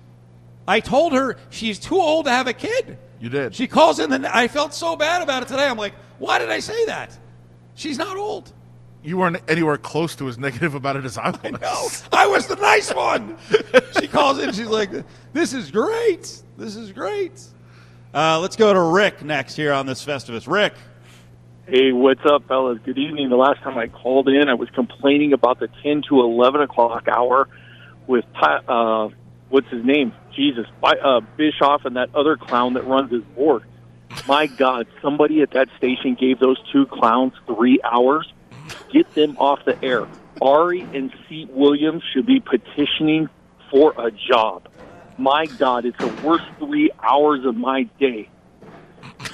[0.66, 2.99] I told her she's too old to have a kid.
[3.20, 3.55] You did.
[3.55, 5.66] She calls in, and I felt so bad about it today.
[5.66, 7.16] I'm like, why did I say that?
[7.75, 8.53] She's not old.
[9.07, 11.40] You weren't anywhere close to as negative about it as I was.
[11.45, 11.88] I know.
[12.12, 13.37] I was the nice one.
[14.01, 14.53] she calls in.
[14.53, 14.90] She's like,
[15.33, 16.42] "This is great.
[16.59, 17.40] This is great."
[18.12, 20.51] Uh, let's go to Rick next here on this Festivus.
[20.51, 20.75] Rick,
[21.69, 22.79] Hey, what's up, fellas?
[22.85, 23.29] Good evening.
[23.29, 27.09] The last time I called in, I was complaining about the 10 to 11 o'clock
[27.09, 27.49] hour
[28.07, 29.09] with, uh,
[29.49, 30.12] what's his name?
[30.35, 33.64] Jesus, Bi- uh, Bischoff and that other clown that runs his board.
[34.29, 38.33] My God, somebody at that station gave those two clowns three hours.
[38.92, 40.07] Get them off the air.
[40.40, 43.29] Ari and Seat Williams should be petitioning
[43.70, 44.68] for a job.
[45.18, 48.29] My God, it's the worst three hours of my day.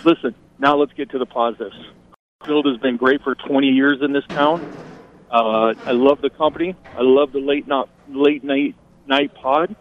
[0.04, 1.76] Listen, now let's get to the positives.
[2.46, 4.64] Field has been great for 20 years in this town.
[5.30, 6.76] Uh, I love the company.
[6.96, 8.74] I love the late night late night
[9.06, 9.74] night pod,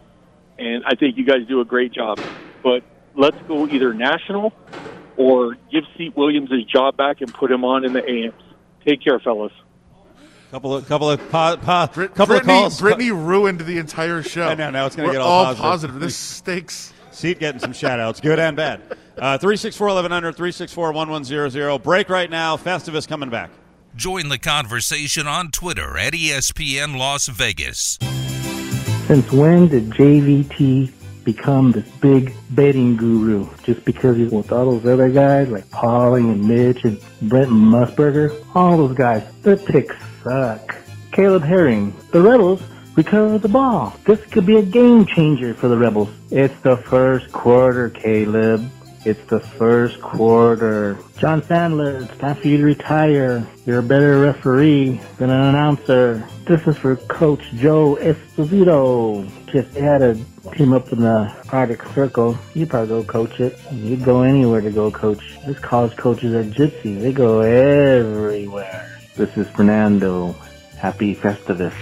[0.58, 2.18] and I think you guys do a great job.
[2.62, 2.82] But
[3.14, 4.52] let's go either national
[5.16, 8.42] or give Seat Williams his job back and put him on in the AMs.
[8.84, 9.52] Take care, fellas.
[10.50, 12.80] Couple of couple of po- po- couple Brittany, of calls.
[12.80, 14.48] Brittany ruined the entire show.
[14.48, 14.70] I know.
[14.70, 15.98] Now it's going to We're get all, all positive.
[15.98, 16.92] This stinks.
[17.10, 18.80] Seat getting some shout outs, good and bad.
[19.18, 21.78] Uh, 364 1100, 364 1100.
[21.82, 22.56] Break right now.
[22.56, 23.50] Festivus coming back.
[23.94, 27.98] Join the conversation on Twitter at ESPN Las Vegas.
[29.06, 30.90] Since when did JVT
[31.24, 33.48] become this big betting guru?
[33.62, 38.44] Just because he's with all those other guys like Pauling and Mitch and Brent Musburger?
[38.54, 40.76] All those guys, their picks suck.
[41.12, 42.62] Caleb Herring, the Rebels
[42.96, 43.94] recover the ball.
[44.04, 46.10] This could be a game changer for the Rebels.
[46.30, 48.70] It's the first quarter, Caleb.
[49.04, 50.96] It's the first quarter.
[51.18, 53.44] John Sandler, it's time for you to retire.
[53.66, 56.26] You're a better referee than an announcer.
[56.46, 59.28] This is for Coach Joe Esposito.
[59.54, 60.14] If they had a
[60.56, 63.58] team up in the Arctic Circle, you'd probably go coach it.
[63.70, 65.38] You'd go anywhere to go coach.
[65.46, 66.98] This college coaches are gypsy.
[66.98, 68.98] They go everywhere.
[69.14, 70.34] This is Fernando.
[70.78, 71.74] Happy Festivus.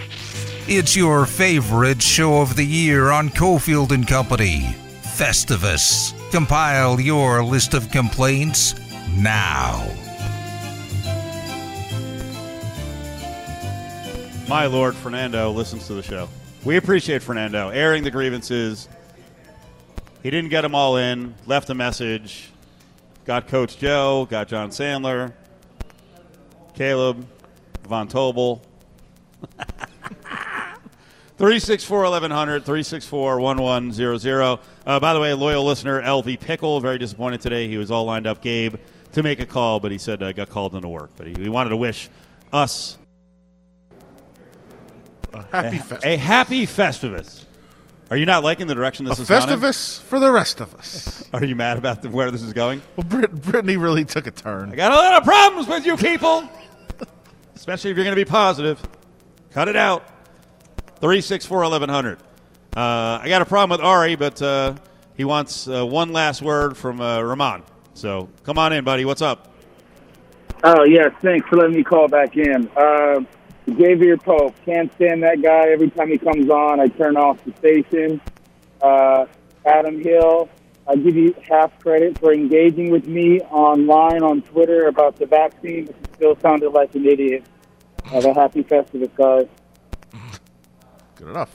[0.67, 4.75] It's your favorite show of the year on Cofield and Company.
[5.03, 6.13] Festivus.
[6.33, 8.75] Compile your list of complaints
[9.17, 9.87] now.
[14.49, 16.29] My Lord Fernando listens to the show.
[16.63, 18.87] We appreciate Fernando airing the grievances.
[20.23, 22.51] He didn't get them all in, left a message,
[23.25, 25.33] got Coach Joe, got John Sandler,
[26.75, 27.27] Caleb,
[27.89, 28.61] Von Tobel.
[31.39, 34.59] 364 1100, 364 1100.
[34.85, 37.69] Uh, By the way, loyal listener LV Pickle, very disappointed today.
[37.69, 38.75] He was all lined up, Gabe,
[39.13, 41.09] to make a call, but he said uh, got called into work.
[41.17, 42.11] But he, he wanted to wish
[42.53, 42.99] us
[45.33, 46.05] A happy a, Festivus.
[46.05, 47.45] a happy Festivus.
[48.11, 49.49] Are you not liking the direction this A is going in?
[49.49, 51.29] Festivus for the rest of us.
[51.33, 52.83] Are you mad about the, where this is going?
[52.97, 54.73] Well, Brit- Brittany really took a turn.
[54.73, 56.49] I got a lot of problems with you people,
[57.55, 58.83] especially if you're going to be positive.
[59.53, 60.07] Cut it out.
[61.01, 62.19] 364 1100.
[62.77, 64.75] Uh, I got a problem with Ari, but uh,
[65.17, 67.63] he wants uh, one last word from uh, Ramon.
[67.95, 69.05] So come on in, buddy.
[69.05, 69.55] What's up?
[70.65, 71.13] Oh, yes.
[71.23, 72.69] Thanks for letting me call back in.
[73.67, 74.55] Xavier Pope.
[74.65, 75.69] Can't stand that guy.
[75.69, 78.21] Every time he comes on, I turn off the station.
[78.81, 79.27] Uh,
[79.65, 80.49] Adam Hill.
[80.89, 85.85] I give you half credit for engaging with me online on Twitter about the vaccine,
[85.85, 87.45] but you still sounded like an idiot.
[88.05, 89.47] Have a happy Festivus, guys.
[91.15, 91.55] Good enough.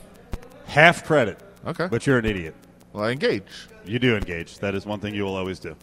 [0.66, 1.38] Half credit.
[1.66, 1.88] Okay.
[1.88, 2.54] But you're an idiot.
[2.92, 3.68] Well, I engage.
[3.84, 4.58] You do engage.
[4.60, 5.76] That is one thing you will always do.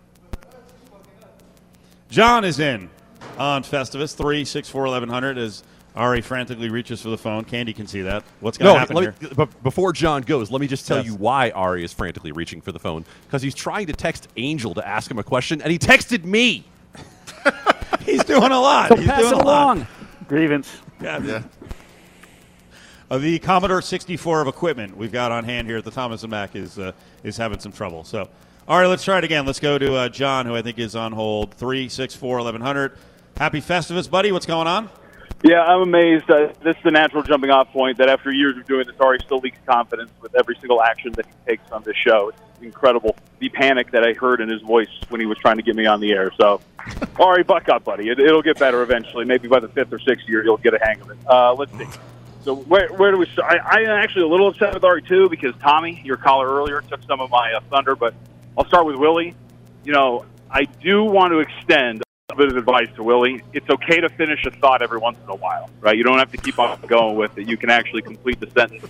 [2.09, 2.89] John is in
[3.37, 5.63] on Festivus 364 1100 as
[5.95, 7.43] Ari frantically reaches for the phone.
[7.43, 8.23] Candy can see that.
[8.39, 9.15] What's going to No, happen let here?
[9.29, 11.05] me- but before John goes, let me just tell Yes.
[11.05, 14.73] you why Ari is frantically reaching for the phone because he's trying to text Angel
[14.73, 16.65] to ask him a question, and he texted me.
[18.05, 18.89] He's doing a lot.
[18.89, 19.45] So He's pass doing it a lot.
[19.77, 19.87] along.
[20.27, 20.71] Grievance.
[21.01, 21.41] Yeah.
[23.09, 26.31] Uh, the Commodore 64 of equipment we've got on hand here at the Thomas and
[26.31, 26.91] Mack is uh,
[27.23, 28.03] is having some trouble.
[28.03, 28.27] So,
[28.67, 29.45] all right, let's try it again.
[29.45, 31.53] Let's go to uh, John, who I think is on hold.
[31.53, 32.93] Three six four eleven hundred.
[33.37, 34.31] Happy Festivus, buddy.
[34.31, 34.89] What's going on?
[35.43, 36.31] Yeah, I'm amazed.
[36.31, 39.19] Uh, this is the natural jumping off point that after years of doing this, Ari
[39.25, 42.29] still leaks confidence with every single action that he takes on this show.
[42.29, 43.17] It's incredible.
[43.39, 45.85] The panic that I heard in his voice when he was trying to get me
[45.85, 46.31] on the air.
[46.39, 46.61] So,
[47.19, 48.07] Ari, buck up, buddy.
[48.07, 49.25] It, it'll get better eventually.
[49.25, 51.17] Maybe by the fifth or sixth year, you'll get a hang of it.
[51.27, 51.87] Uh, let's see.
[52.45, 53.59] So where, where do we start?
[53.65, 57.03] I am actually a little upset with Ari too because Tommy, your caller earlier, took
[57.03, 57.97] some of my uh, thunder.
[57.97, 58.13] But
[58.57, 59.35] I'll start with Willie.
[59.83, 62.02] You know, I do want to extend
[62.33, 63.41] a bit of advice to Willie.
[63.53, 65.95] It's okay to finish a thought every once in a while, right?
[65.97, 67.47] You don't have to keep on going with it.
[67.47, 68.85] You can actually complete the sentence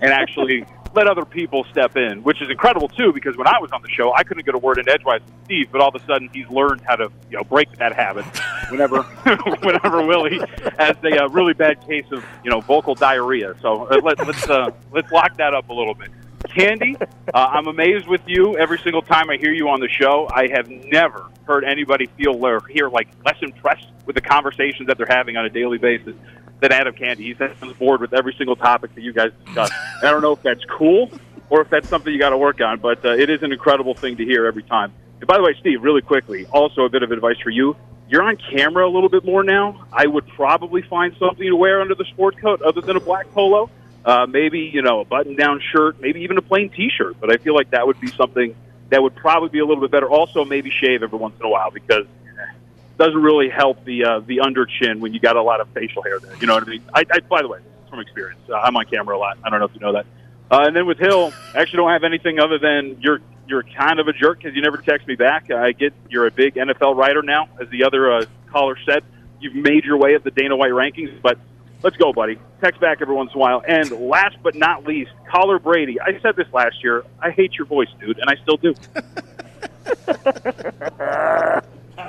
[0.00, 3.12] and actually let other people step in, which is incredible too.
[3.12, 5.44] Because when I was on the show, I couldn't get a word in edgewise with
[5.44, 8.24] Steve, but all of a sudden he's learned how to, you know, break that habit.
[8.70, 9.02] Whenever,
[9.62, 10.40] whenever Willie
[10.78, 13.54] has a uh, really bad case of, you know, vocal diarrhea.
[13.62, 16.10] So uh, let, let's uh, let's lock that up a little bit.
[16.48, 20.28] Candy, uh, I'm amazed with you every single time I hear you on the show.
[20.32, 24.98] I have never heard anybody feel or hear like less impressed with the conversations that
[24.98, 26.14] they're having on a daily basis
[26.60, 27.24] than Adam Candy.
[27.24, 29.70] He's on board with every single topic that you guys discuss.
[30.02, 31.10] I don't know if that's cool
[31.50, 33.94] or if that's something you got to work on, but uh, it is an incredible
[33.94, 34.92] thing to hear every time.
[35.20, 37.76] And by the way, Steve, really quickly, also a bit of advice for you.
[38.08, 39.86] you're on camera a little bit more now.
[39.92, 43.30] I would probably find something to wear under the sport coat other than a black
[43.32, 43.70] polo.
[44.04, 47.16] Uh, maybe you know a button-down shirt, maybe even a plain T-shirt.
[47.20, 48.54] But I feel like that would be something
[48.90, 50.08] that would probably be a little bit better.
[50.08, 54.20] Also, maybe shave every once in a while because it doesn't really help the uh,
[54.20, 56.34] the under chin when you got a lot of facial hair there.
[56.40, 56.82] You know what I mean?
[56.92, 59.38] I, I by the way, from experience, uh, I'm on camera a lot.
[59.44, 60.06] I don't know if you know that.
[60.50, 64.00] Uh, and then with Hill, I actually don't have anything other than you're you're kind
[64.00, 65.50] of a jerk because you never text me back.
[65.50, 69.04] I get you're a big NFL writer now, as the other uh, caller said.
[69.40, 71.38] You've made your way at the Dana White rankings, but
[71.82, 72.38] let's go, buddy.
[72.60, 73.62] Text back every once in a while.
[73.66, 76.00] And last but not least, caller Brady.
[76.00, 77.04] I said this last year.
[77.20, 78.74] I hate your voice, dude, and I still do.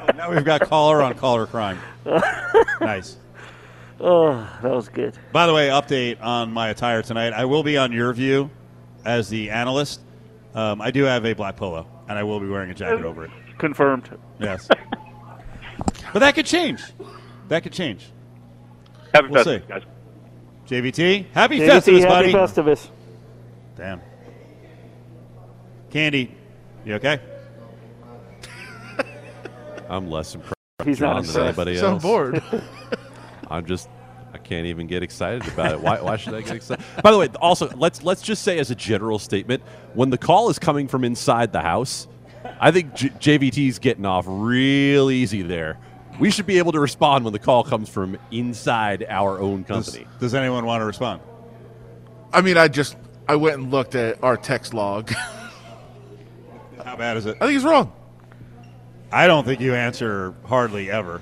[0.18, 1.80] now we've got caller on caller crime.
[2.82, 3.18] nice.
[4.06, 5.18] Oh, that was good.
[5.32, 7.32] By the way, update on my attire tonight.
[7.32, 8.50] I will be on your view
[9.06, 10.02] as the analyst.
[10.54, 13.24] Um, I do have a black polo, and I will be wearing a jacket over
[13.24, 13.32] it.
[13.60, 14.10] Confirmed.
[14.40, 14.68] Yes.
[16.12, 16.84] but that could change.
[17.48, 18.12] That could change.
[19.14, 19.68] Happy we'll Festivus, see.
[19.68, 19.82] guys.
[20.68, 22.34] JVT, happy JVT, Festivus, happy buddy.
[22.34, 22.90] Festivus.
[23.76, 24.02] Damn.
[25.90, 26.36] Candy,
[26.86, 27.20] you okay?
[29.90, 30.54] I'm less impressed
[30.86, 31.38] He's not than impressed.
[31.60, 32.02] anybody So else.
[32.04, 32.42] bored.
[33.52, 33.90] I'm just
[34.34, 35.80] I can't even get excited about it.
[35.82, 36.84] Why, why should I get excited?
[37.04, 39.62] By the way, also let's let's just say as a general statement,
[39.94, 42.08] when the call is coming from inside the house,
[42.60, 45.78] I think J- JVT's getting off real easy there.
[46.20, 50.08] We should be able to respond when the call comes from inside our own company.
[50.20, 51.22] does anyone want to respond?
[52.32, 52.98] I mean, I just
[53.28, 55.10] I went and looked at our text log.
[56.84, 57.38] How bad is it?
[57.38, 57.94] I think he's wrong.
[59.12, 61.22] I don't think you answer hardly ever.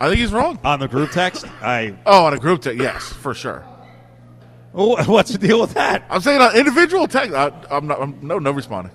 [0.00, 0.58] I think he's wrong.
[0.64, 1.96] On the group text, I.
[2.04, 3.64] Oh, on a group text, yes, for sure.
[4.72, 6.04] Well, what's the deal with that?
[6.10, 7.34] I'm saying on individual text.
[7.34, 8.02] I, I'm not.
[8.02, 8.92] I'm, no, no responding.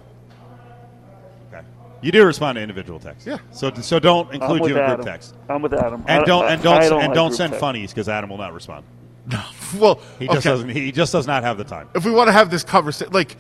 [2.02, 3.26] You do respond to individual texts.
[3.28, 3.38] Yeah.
[3.52, 4.96] So so don't include you in Adam.
[4.98, 5.36] group text.
[5.50, 6.04] I'm with Adam.
[6.08, 7.60] And don't and don't I don't and like don't send text.
[7.62, 8.86] funnies because Adam will not respond.
[9.78, 10.50] Well, He just okay.
[10.50, 10.70] doesn't.
[10.70, 11.90] He just does not have the time.
[11.94, 13.36] If we want to have this conversation, like,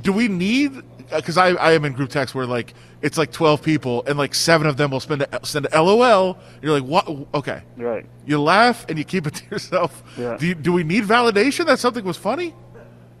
[0.00, 0.72] do we need?
[1.14, 2.72] Because I, I am in group text where like
[3.02, 6.38] it's like 12 people and like seven of them will spend a, send a LOL.
[6.62, 7.26] You're like, what?
[7.34, 7.62] Okay.
[7.76, 8.06] Right.
[8.24, 10.02] You laugh and you keep it to yourself.
[10.16, 10.36] Yeah.
[10.38, 12.54] Do, you, do we need validation that something was funny?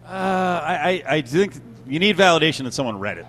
[0.06, 0.08] Uh,
[0.64, 1.54] I, I I think
[1.86, 3.26] you need validation that someone read it.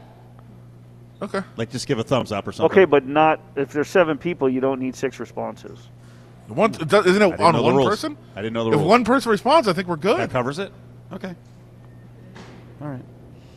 [1.21, 1.41] Okay.
[1.57, 2.71] Like just give a thumbs up or something.
[2.71, 4.49] Okay, but not if there's seven people.
[4.49, 5.89] You don't need six responses.
[6.47, 8.17] One isn't it on one person?
[8.36, 8.81] I didn't know the rules.
[8.81, 10.17] If one person responds, I think we're good.
[10.17, 10.71] That covers it.
[11.13, 11.34] Okay.
[12.81, 13.01] All right.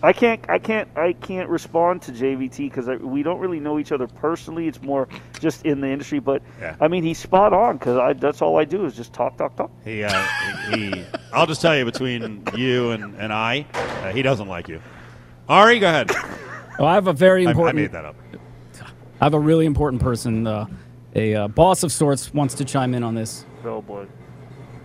[0.02, 0.44] I can't.
[0.50, 0.86] I can't.
[0.96, 4.68] I can't respond to JVT because we don't really know each other personally.
[4.68, 5.08] It's more
[5.40, 6.18] just in the industry.
[6.18, 6.76] But Yeah.
[6.78, 9.70] I mean, he's spot on because that's all I do is just talk, talk, talk.
[9.82, 10.10] He, uh,
[10.70, 14.68] he, he- I'll just tell you between you and, and I, uh, he doesn't like
[14.68, 14.82] you.
[15.48, 16.10] Ari, go ahead.
[16.78, 17.76] Well, I have a very I- I important.
[17.76, 18.16] made that up.
[19.20, 20.66] I have a really important person, uh,
[21.14, 23.46] a uh, boss of sorts, wants to chime in on this.
[23.64, 24.06] Oh boy.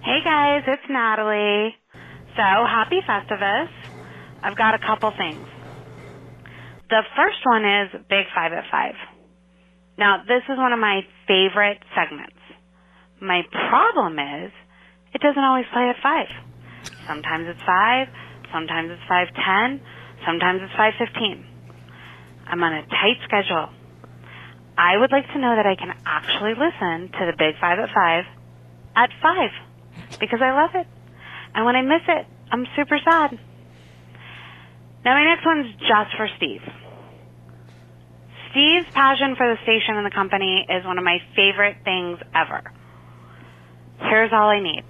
[0.01, 1.75] Hey guys, it's Natalie.
[2.35, 3.67] So, happy Festivus.
[4.43, 5.45] I've got a couple things.
[6.89, 8.95] The first one is Big Five at Five.
[9.97, 12.37] Now, this is one of my favorite segments.
[13.19, 14.51] My problem is,
[15.13, 16.29] it doesn't always play at five.
[17.05, 18.07] Sometimes it's five,
[18.53, 19.81] sometimes it's five ten,
[20.25, 21.43] sometimes it's five fifteen.
[22.49, 23.69] I'm on a tight schedule.
[24.77, 27.89] I would like to know that I can actually listen to the Big Five at
[27.93, 28.25] Five
[28.95, 29.51] at five
[30.19, 30.87] because I love it.
[31.53, 33.37] And when I miss it, I'm super sad.
[35.05, 36.61] Now, my next one's just for Steve.
[38.51, 42.73] Steve's passion for the station and the company is one of my favorite things ever.
[44.09, 44.83] Here's all I need.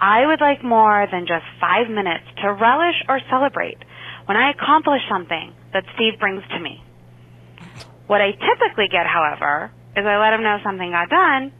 [0.00, 3.78] I would like more than just five minutes to relish or celebrate
[4.26, 6.82] when I accomplish something that Steve brings to me.
[8.06, 11.52] What I typically get, however, is I let him know something got done,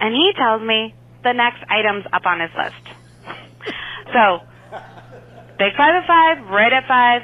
[0.00, 2.84] and he tells me the next item's up on his list.
[4.12, 4.40] So,
[5.58, 7.22] big five at five, right at five,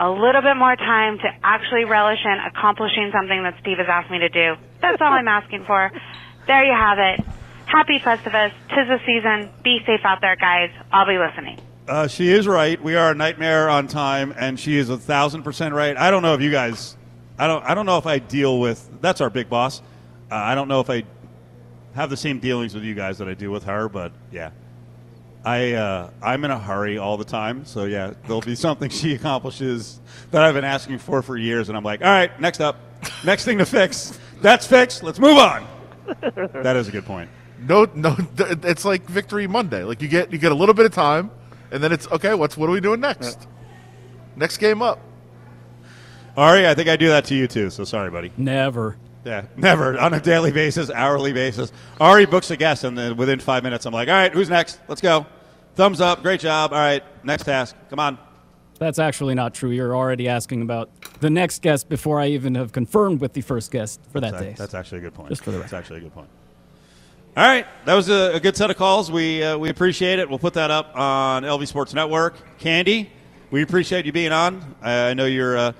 [0.00, 4.10] a little bit more time to actually relish in accomplishing something that Steve has asked
[4.10, 4.56] me to do.
[4.80, 5.90] That's all I'm asking for.
[6.46, 7.24] There you have it.
[7.66, 8.52] Happy Festivus.
[8.68, 9.48] Tis the season.
[9.62, 10.70] Be safe out there, guys.
[10.92, 11.60] I'll be listening.
[11.88, 12.82] Uh, she is right.
[12.82, 15.96] We are a nightmare on time, and she is a thousand percent right.
[15.96, 16.96] I don't know if you guys.
[17.38, 17.64] I don't.
[17.64, 18.88] I don't know if I deal with.
[19.00, 19.80] That's our big boss.
[20.30, 21.04] Uh, I don't know if I
[21.94, 24.50] have the same dealings with you guys that I do with her, but yeah.
[25.44, 29.14] I uh, I'm in a hurry all the time, so yeah, there'll be something she
[29.14, 32.76] accomplishes that I've been asking for for years, and I'm like, all right, next up,
[33.24, 34.18] next thing to fix.
[34.40, 35.02] That's fixed.
[35.02, 35.66] Let's move on.
[36.20, 37.28] That is a good point.
[37.58, 39.82] No, no, it's like Victory Monday.
[39.82, 41.30] Like you get you get a little bit of time,
[41.72, 42.34] and then it's okay.
[42.34, 43.48] What's what are we doing next?
[44.36, 45.00] Next game up.
[46.36, 47.70] Ari, I think I do that to you too.
[47.70, 48.32] So sorry, buddy.
[48.36, 48.96] Never.
[49.24, 51.72] Yeah, never on a daily basis, hourly basis.
[52.00, 54.80] Ari books a guest, and then within five minutes, I'm like, all right, who's next?
[54.88, 55.26] Let's go.
[55.74, 56.72] Thumbs up, great job.
[56.72, 57.76] All right, next task.
[57.88, 58.18] Come on.
[58.78, 59.70] That's actually not true.
[59.70, 63.70] You're already asking about the next guest before I even have confirmed with the first
[63.70, 64.54] guest for that That's, day.
[64.58, 65.28] that's actually a good point.
[65.28, 65.70] Just for the record.
[65.70, 66.28] That's actually a good point.
[67.34, 69.10] All right, that was a, a good set of calls.
[69.10, 70.28] We uh, we appreciate it.
[70.28, 72.58] We'll put that up on LV Sports Network.
[72.58, 73.10] Candy,
[73.50, 74.76] we appreciate you being on.
[74.82, 75.72] I, I know you're uh,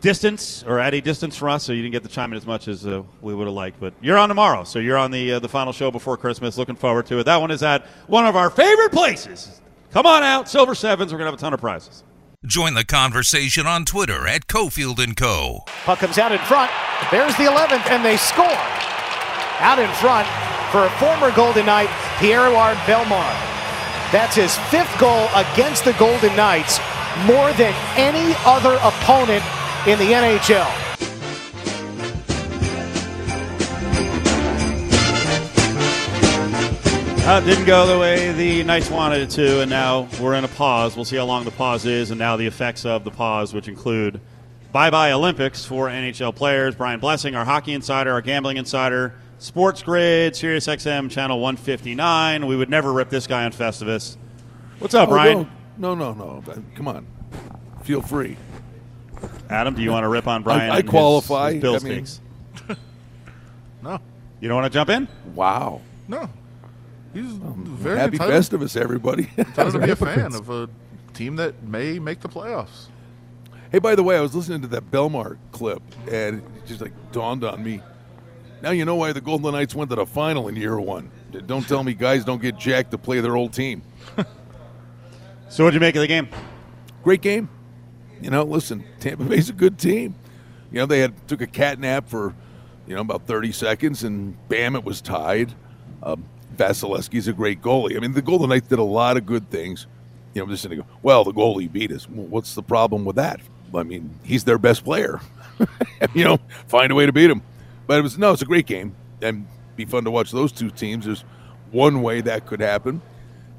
[0.00, 2.46] distance or at a distance from us, so you didn't get to chime in as
[2.46, 3.78] much as uh, we would have liked.
[3.78, 6.56] But you're on tomorrow, so you're on the uh, the final show before Christmas.
[6.56, 7.24] Looking forward to it.
[7.24, 9.60] That one is at one of our favorite places.
[9.90, 11.12] Come on out, Silver Sevens.
[11.12, 12.02] We're gonna have a ton of prizes.
[12.46, 15.64] Join the conversation on Twitter at Cofield and Co.
[15.84, 16.70] Puck comes out in front.
[17.10, 18.46] There's the 11th, and they score.
[19.60, 20.26] Out in front
[20.70, 23.36] for a former Golden Knight, Pierre-Edouard Bellemare.
[24.12, 26.78] That's his fifth goal against the Golden Knights,
[27.26, 29.44] more than any other opponent
[29.86, 30.88] in the NHL.
[37.28, 40.48] Uh, didn't go the way the Knights wanted it to, and now we're in a
[40.48, 40.96] pause.
[40.96, 43.68] We'll see how long the pause is, and now the effects of the pause, which
[43.68, 44.18] include
[44.72, 46.74] bye bye Olympics for NHL players.
[46.74, 52.46] Brian Blessing, our hockey insider, our gambling insider, Sports Grid, Sirius XM channel 159.
[52.46, 54.16] We would never rip this guy on Festivus.
[54.80, 55.50] What's up, Oh, Brian?
[55.76, 56.62] No, no, no, no.
[56.74, 57.06] Come on.
[57.84, 58.36] Feel free.
[59.48, 60.70] Adam, do you want to rip on Brian?
[60.70, 61.52] I, I and his- qualify.
[61.54, 62.06] His, Bills I mean.
[63.80, 64.00] No.
[64.40, 65.06] You don't want to jump in?
[65.36, 65.80] Wow.
[66.08, 66.28] No.
[67.14, 69.30] He's um, very Happy entitled, Festivus, everybody.
[69.38, 70.68] entitled to be a fan of a
[71.14, 72.86] team that may make the playoffs.
[73.70, 75.80] Hey, by the way, I was listening to that Bellemare clip,
[76.10, 77.80] and it just like dawned on me.
[78.60, 81.10] Now you know why the Golden Knights went to the final in year one.
[81.46, 83.82] Don't tell me guys don't get jacked to play their old team.
[85.48, 86.28] so, what'd you make of the game?
[87.04, 87.48] Great game.
[88.20, 90.14] You know, listen, Tampa Bay's a good team.
[90.72, 92.34] You know, they had took a cat nap for,
[92.86, 95.54] you know, about 30 seconds, and bam, it was tied.
[96.02, 96.24] Um,
[96.56, 97.96] Vasilevskiy's a great goalie.
[97.96, 99.86] I mean, the Golden Knights did a lot of good things.
[100.34, 102.08] You know, I'm just going to go, well, the goalie beat us.
[102.08, 103.40] Well, what's the problem with that?
[103.74, 105.20] I mean, he's their best player.
[106.14, 107.42] you know, find a way to beat him.
[107.88, 108.94] But it was, no, it's a great game.
[109.20, 111.06] And be fun to watch those two teams.
[111.06, 111.24] There's
[111.72, 113.02] one way that could happen.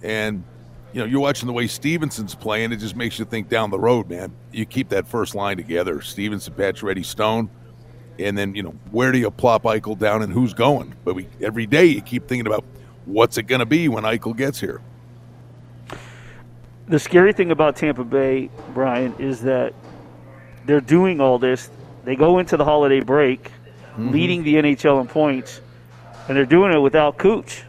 [0.01, 0.43] And,
[0.93, 3.79] you know, you're watching the way Stephenson's playing, it just makes you think down the
[3.79, 4.31] road, man.
[4.51, 7.49] You keep that first line together Stevenson, Pacioretty, Stone.
[8.19, 10.93] And then, you know, where do you plop Eichel down and who's going?
[11.03, 12.63] But we every day you keep thinking about
[13.05, 14.81] what's it going to be when Eichel gets here.
[16.87, 19.73] The scary thing about Tampa Bay, Brian, is that
[20.65, 21.69] they're doing all this.
[22.03, 23.51] They go into the holiday break,
[23.97, 24.11] Mhm.
[24.11, 25.61] leading the NHL in points,
[26.27, 27.63] and they're doing it without Cooch.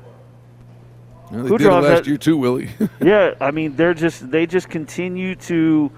[1.32, 2.70] You they it last year too, Willie.
[3.00, 5.90] yeah, I mean they're just they just continue to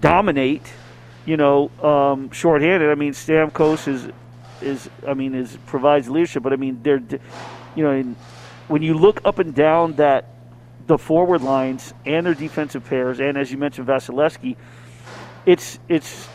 [0.00, 0.66] dominate.
[1.26, 2.90] You know, um, shorthanded.
[2.90, 4.08] I mean Stamkos is
[4.62, 7.02] is I mean is provides leadership, but I mean they're
[7.76, 8.16] you know in,
[8.68, 10.24] when you look up and down that
[10.86, 14.56] the forward lines and their defensive pairs, and as you mentioned Vasilevskiy,
[15.44, 16.28] it's it's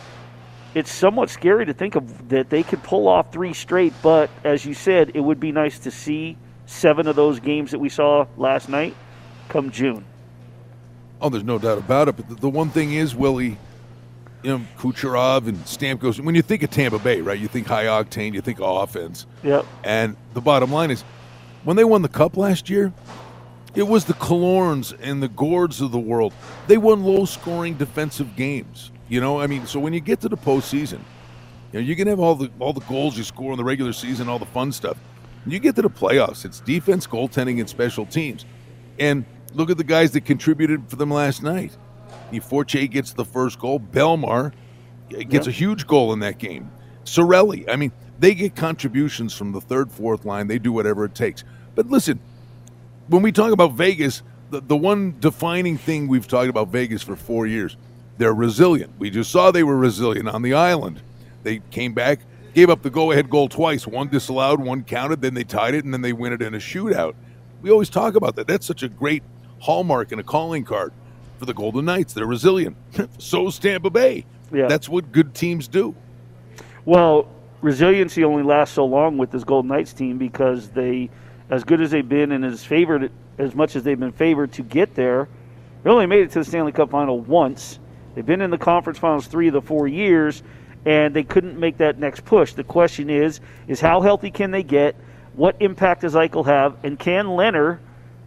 [0.76, 3.94] it's somewhat scary to think of that they could pull off three straight.
[4.02, 7.80] But as you said, it would be nice to see seven of those games that
[7.80, 8.96] we saw last night
[9.50, 10.06] come June.
[11.22, 12.18] Oh, there's no doubt about it.
[12.18, 13.58] But the, one thing is, Willie,
[14.42, 16.20] you know, Kucherov and Stamkos.
[16.20, 17.40] When you think of Tampa Bay, right?
[17.40, 19.26] You think high octane, you think offense.
[19.44, 19.66] Yep.
[19.84, 21.04] And the bottom line is,
[21.64, 22.92] when they won the cup last year,
[23.74, 26.34] it was the Colemans and the Gourdes of the world.
[26.68, 28.92] They won low-scoring defensive games.
[29.14, 30.98] You know, I mean, so when you get to the postseason,
[31.72, 33.94] you know, you can have all the all the goals you score in the regular
[33.94, 34.98] season, all the fun stuff.
[35.46, 38.44] When you get to the playoffs, it's defense, goaltending, and special teams.
[38.98, 41.78] And look at the guys that contributed for them last night.
[42.42, 43.80] Forte gets the first goal.
[43.80, 44.52] Bellemare
[45.10, 45.52] gets Yeah.
[45.52, 46.72] a huge goal in that game.
[47.06, 50.48] Cirelli, I mean, they get contributions from the third, fourth line.
[50.48, 51.44] They do whatever it takes.
[51.76, 52.20] But listen,
[53.10, 57.16] when we talk about Vegas, the, the one defining thing we've talked about Vegas for
[57.16, 57.78] four years,
[58.18, 58.94] they're resilient.
[59.00, 61.02] We just saw they were resilient on the island.
[61.44, 62.20] They came back,
[62.54, 63.88] gave up the go ahead goal twice.
[63.88, 66.60] One disallowed, one counted, then they tied it, and then they win it in a
[66.60, 67.16] shootout.
[67.62, 68.48] We always talk about that.
[68.48, 69.24] That's such a great
[69.60, 70.94] hallmark and a calling card
[71.38, 72.14] for the Golden Knights.
[72.14, 72.78] They're resilient.
[73.18, 74.26] So's Tampa Bay.
[74.52, 74.68] Yeah.
[74.68, 75.96] That's what good teams do.
[76.86, 77.28] Well,
[77.62, 81.10] resiliency only lasts so long with this Golden Knights team because they,
[81.50, 84.62] as good as they've been and as favored as much as they've been favored to
[84.62, 85.28] get there,
[85.84, 87.80] they only made it to the Stanley Cup final once.
[88.16, 90.44] They've been in the conference finals three of the four years,
[90.86, 92.54] and they couldn't make that next push.
[92.54, 94.96] The question is, is how healthy can they get?
[95.36, 96.78] What impact does Eichel have?
[96.84, 97.80] And can Lehner,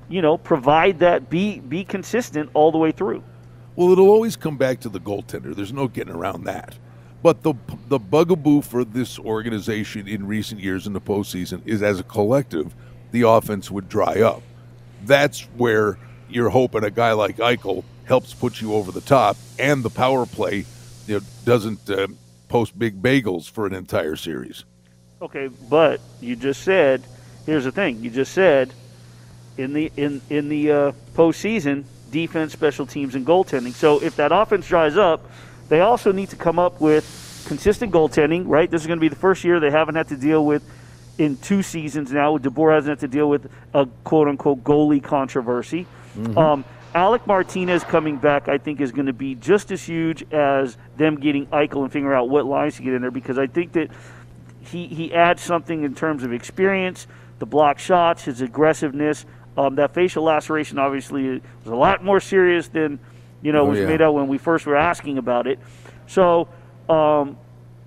[0.08, 3.22] you know, provide that be be consistent all the way through?
[3.76, 5.54] Well, it'll always come back to the goaltender.
[5.54, 6.74] There's no getting around that.
[7.22, 7.54] But the
[7.88, 12.74] the bugaboo for this organization in recent years in the postseason is, as a collective,
[13.12, 14.42] the offense would dry up.
[15.04, 19.82] That's where you're hoping a guy like Eichel helps put you over the top, and
[19.82, 20.64] the power play
[21.06, 22.06] you know, doesn't uh,
[22.48, 24.64] post big bagels for an entire series.
[25.20, 27.02] Okay, but you just said.
[27.44, 28.02] Here's the thing.
[28.02, 28.72] You just said
[29.56, 33.72] in the in in the uh, postseason, defense, special teams, and goaltending.
[33.72, 35.30] So if that offense dries up,
[35.68, 37.04] they also need to come up with
[37.46, 38.44] consistent goaltending.
[38.46, 38.68] Right.
[38.70, 40.68] This is going to be the first year they haven't had to deal with
[41.18, 42.36] in two seasons now.
[42.36, 45.86] DeBoer hasn't had to deal with a quote unquote goalie controversy.
[46.16, 46.36] Mhm.
[46.36, 46.64] Um,
[46.96, 51.16] Alec Martinez coming back, I think, is going to be just as huge as them
[51.20, 53.90] getting Eichel and figuring out what lines to get in there because I think that
[54.60, 57.06] he, he adds something in terms of experience,
[57.38, 59.26] the block shots, his aggressiveness.
[59.58, 62.98] Um, that facial laceration obviously was a lot more serious than
[63.42, 63.86] you know Oh, was yeah.
[63.88, 65.58] made out when we first were asking about it.
[66.06, 66.48] So
[66.88, 67.36] um,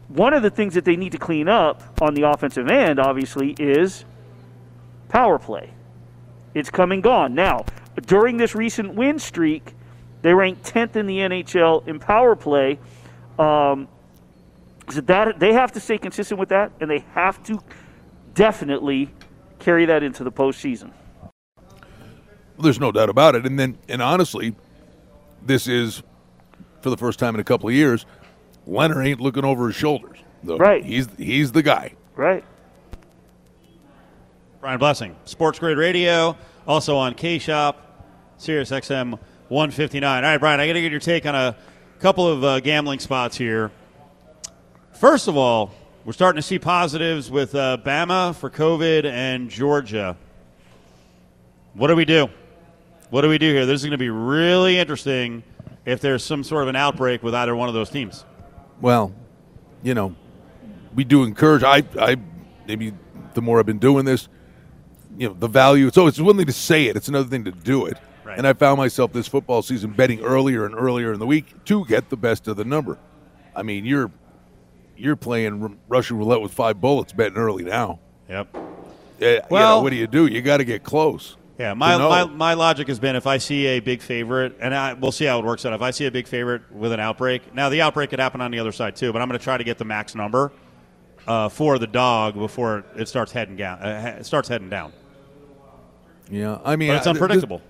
[0.08, 3.56] one of the things that they need to clean up on the offensive end, obviously,
[3.58, 4.06] is
[5.08, 5.72] power play.
[6.54, 7.34] It's come and gone.
[7.34, 7.66] Now,
[8.06, 9.74] during this recent win streak,
[10.22, 12.80] they ranked 10th in the NHL in power play.
[13.38, 13.88] Um,
[14.90, 17.62] so that they have to stay consistent with that, and they have to
[18.34, 19.10] definitely
[19.60, 20.92] carry that into the postseason.
[22.62, 23.46] There's no doubt about it.
[23.46, 24.56] And then, and honestly,
[25.46, 26.04] this is
[26.82, 28.06] for the first time in a couple of years.
[28.68, 30.20] Lehner ain't looking over his shoulders.
[30.44, 30.58] though.
[30.58, 30.84] Right.
[30.84, 31.94] He's he's the guy.
[32.16, 32.44] Right.
[34.60, 36.36] Brian Blessing, Sports Grid Radio,
[36.70, 38.06] also on K Shop,
[38.38, 40.24] Sirius XM 159.
[40.24, 41.58] All right, Brian, I got to get your take on a
[42.00, 43.72] couple of uh, gambling spots here.
[44.94, 45.72] First of all,
[46.06, 50.16] we're starting to see positives with uh, Bama for COVID and Georgia.
[51.74, 52.30] What do we do?
[53.10, 53.66] What do we do here?
[53.66, 55.42] This is going to be really interesting
[55.86, 58.26] if there's some sort of an outbreak with either one of those teams.
[58.80, 59.12] Well,
[59.82, 60.16] you know,
[60.94, 61.64] we do encourage.
[61.64, 62.18] I, I,
[62.68, 62.94] maybe
[63.34, 64.30] the more I've been doing this,
[65.20, 65.92] you know, the value.
[65.92, 67.98] So it's one thing to say it; it's another thing to do it.
[68.24, 68.38] Right.
[68.38, 71.84] And I found myself this football season betting earlier and earlier in the week to
[71.86, 72.98] get the best of the number.
[73.54, 74.12] I mean, you're
[74.96, 78.00] you're playing Russian roulette with five bullets betting early now.
[78.30, 78.56] Yep.
[79.20, 79.46] Yeah.
[79.50, 80.26] Well- what do you do?
[80.26, 81.36] You got to get close.
[81.58, 84.94] Yeah, my, my my logic has been if I see a big favorite, and I,
[84.94, 85.74] we'll see how it works out.
[85.74, 88.52] If I see a big favorite with an outbreak, now the outbreak could happen on
[88.52, 90.54] the other side too, but I'm going to try to get the max number
[91.28, 93.80] uh, for the dog before it starts heading down.
[93.80, 94.94] Uh, it starts heading down.
[96.30, 97.62] Yeah, I mean, But it's unpredictable.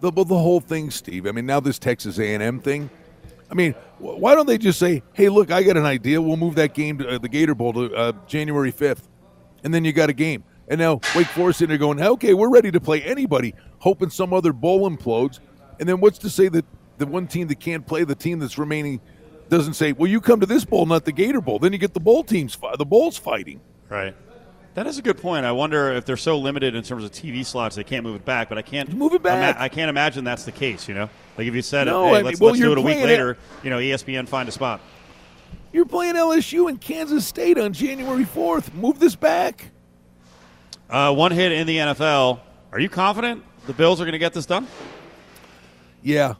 [0.00, 1.26] The, the, the whole thing, Steve.
[1.26, 2.90] I mean, now this Texas A&M thing.
[3.50, 6.20] I mean, why don't they just say, "Hey, look, I got an idea.
[6.22, 9.08] We'll move that game to uh, the Gator Bowl to uh, January fifth,
[9.62, 12.48] and then you got a game." And now Wake Forest in there going, "Okay, we're
[12.48, 15.38] ready to play anybody," hoping some other bowl implodes.
[15.78, 16.64] And then what's to say that
[16.96, 19.00] the one team that can't play, the team that's remaining,
[19.50, 21.92] doesn't say, "Well, you come to this bowl, not the Gator Bowl." Then you get
[21.92, 23.60] the bowl teams, the bowls fighting.
[23.90, 24.14] Right.
[24.74, 25.44] That is a good point.
[25.44, 28.24] I wonder if they're so limited in terms of TV slots they can't move it
[28.24, 28.48] back.
[28.48, 29.56] But I can't move it back.
[29.58, 30.88] I can't imagine that's the case.
[30.88, 32.78] You know, like if you said, No, "Hey, I mean, let's, well, let's do it
[32.78, 34.80] a week later," you know, ESPN find a spot.
[35.72, 38.74] You're playing LSU and Kansas State on January fourth.
[38.74, 39.70] Move this back.
[40.88, 42.40] Uh, one hit in the NFL.
[42.72, 44.66] Are you confident the Bills are going to get this done?
[46.02, 46.34] Yeah.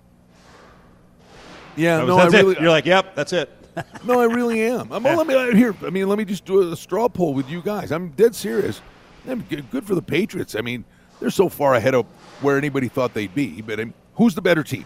[1.76, 2.60] Yeah, That was- no, that's I it.
[2.60, 3.50] You're like, yep, that's it.
[4.04, 4.92] no, I really am.
[4.92, 5.74] I'm, well, let me uh, here.
[5.84, 7.92] I mean, let me just do a straw poll with you guys.
[7.92, 8.80] I'm dead serious.
[9.26, 10.54] I'm good for the Patriots.
[10.56, 10.84] I mean,
[11.20, 12.06] they're so far ahead of
[12.40, 13.62] where anybody thought they'd be.
[13.62, 14.84] But I mean, who's the better team?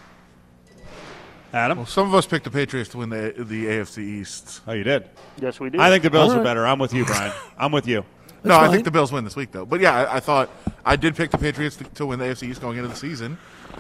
[1.52, 1.78] Adam.
[1.78, 4.60] Well, some of us picked the Patriots to win the the AFC East.
[4.66, 5.08] Oh, you did.
[5.40, 5.80] Yes, we did.
[5.80, 6.66] I think the Bills All are better.
[6.66, 7.32] I'm with you, Brian.
[7.58, 8.04] I'm with you.
[8.44, 9.64] no, I think the Bills win this week, though.
[9.64, 10.50] But yeah, I, I thought
[10.84, 13.38] I did pick the Patriots to, to win the AFC East going into the season.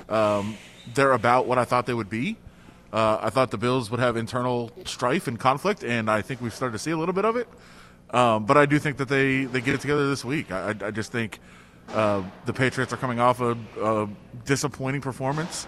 [0.08, 0.56] Um,
[0.94, 2.36] they're about what I thought they would be.
[2.92, 6.54] Uh, I thought the Bills would have internal strife and conflict, and I think we've
[6.54, 7.48] started to see a little bit of it.
[8.10, 10.52] Um, but I do think that they, they get it together this week.
[10.52, 11.40] I, I just think
[11.88, 14.08] uh, the Patriots are coming off a, a
[14.44, 15.66] disappointing performance.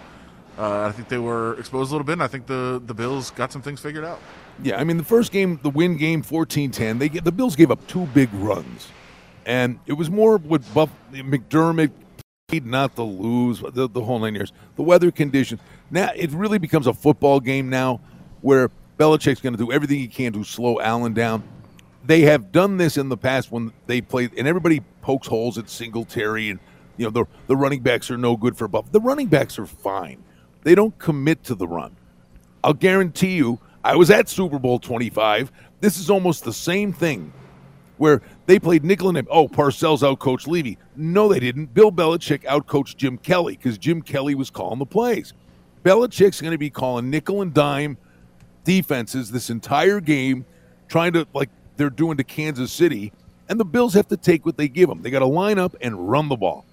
[0.57, 3.31] Uh, I think they were exposed a little bit, and I think the, the Bills
[3.31, 4.19] got some things figured out.
[4.61, 7.71] Yeah, I mean, the first game, the win game, 14-10, they get, the Bills gave
[7.71, 8.89] up two big runs.
[9.45, 11.91] And it was more with Buff, McDermott
[12.63, 14.51] not to lose, the, the whole nine years.
[14.75, 15.61] The weather conditions.
[15.91, 17.99] Now, it really becomes a football game now
[18.41, 21.43] where Belichick's going to do everything he can to slow Allen down.
[22.05, 25.69] They have done this in the past when they played, and everybody pokes holes at
[25.69, 26.59] Singletary, and
[26.97, 28.91] you know the the running backs are no good for Buff.
[28.91, 30.23] The running backs are fine.
[30.63, 31.95] They don't commit to the run.
[32.63, 35.51] I'll guarantee you, I was at Super Bowl 25.
[35.81, 37.31] This is almost the same thing
[37.97, 40.77] where they played nickel and oh, Parcells outcoached Levy.
[40.95, 41.73] No, they didn't.
[41.73, 45.33] Bill Belichick outcoached Jim Kelly because Jim Kelly was calling the plays.
[45.83, 47.97] Belichick's going to be calling nickel and dime
[48.63, 50.45] defenses this entire game,
[50.87, 53.13] trying to like they're doing to Kansas City,
[53.47, 55.01] and the Bills have to take what they give them.
[55.01, 56.65] They got to line up and run the ball.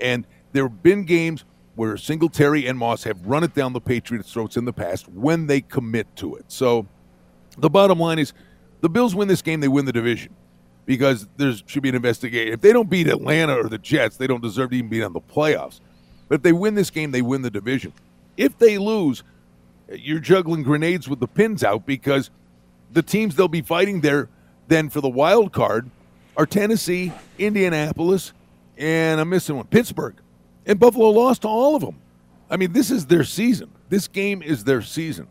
[0.00, 1.44] And there have been games
[1.74, 5.46] where Singletary and Moss have run it down the Patriots' throats in the past when
[5.46, 6.44] they commit to it.
[6.48, 6.86] So
[7.56, 8.32] the bottom line is
[8.80, 10.34] the Bills win this game, they win the division
[10.86, 12.52] because there should be an investigation.
[12.52, 15.12] If they don't beat Atlanta or the Jets, they don't deserve to even be on
[15.12, 15.80] the playoffs.
[16.28, 17.92] But if they win this game, they win the division.
[18.38, 19.24] If they lose,
[19.92, 22.30] you're juggling grenades with the pins out because
[22.90, 24.30] the teams they'll be fighting there
[24.68, 25.90] then for the wild card
[26.36, 28.32] are Tennessee, Indianapolis,
[28.76, 30.14] and I'm missing one, Pittsburgh.
[30.64, 31.96] And Buffalo lost to all of them.
[32.48, 33.70] I mean, this is their season.
[33.88, 35.26] This game is their season.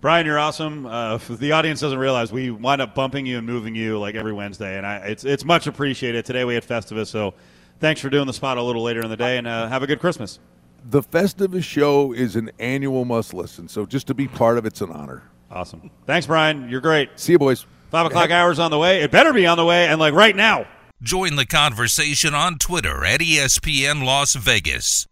[0.00, 0.86] Brian, you're awesome.
[0.86, 4.32] Uh, the audience doesn't realize we wind up bumping you and moving you like every
[4.32, 6.24] Wednesday, and I, it's it's much appreciated.
[6.24, 7.34] Today we had Festivus, so
[7.80, 9.86] thanks for doing the spot a little later in the day, and uh, have a
[9.86, 10.40] good Christmas.
[10.84, 14.80] The Festivus show is an annual must listen, so just to be part of it's
[14.80, 15.22] an honor.
[15.50, 15.90] Awesome.
[16.06, 16.68] Thanks, Brian.
[16.68, 17.10] You're great.
[17.16, 17.66] See you, boys.
[17.90, 19.02] Five o'clock hours on the way.
[19.02, 20.66] It better be on the way, and like right now.
[21.02, 25.06] Join the conversation on Twitter at ESPN Las Vegas.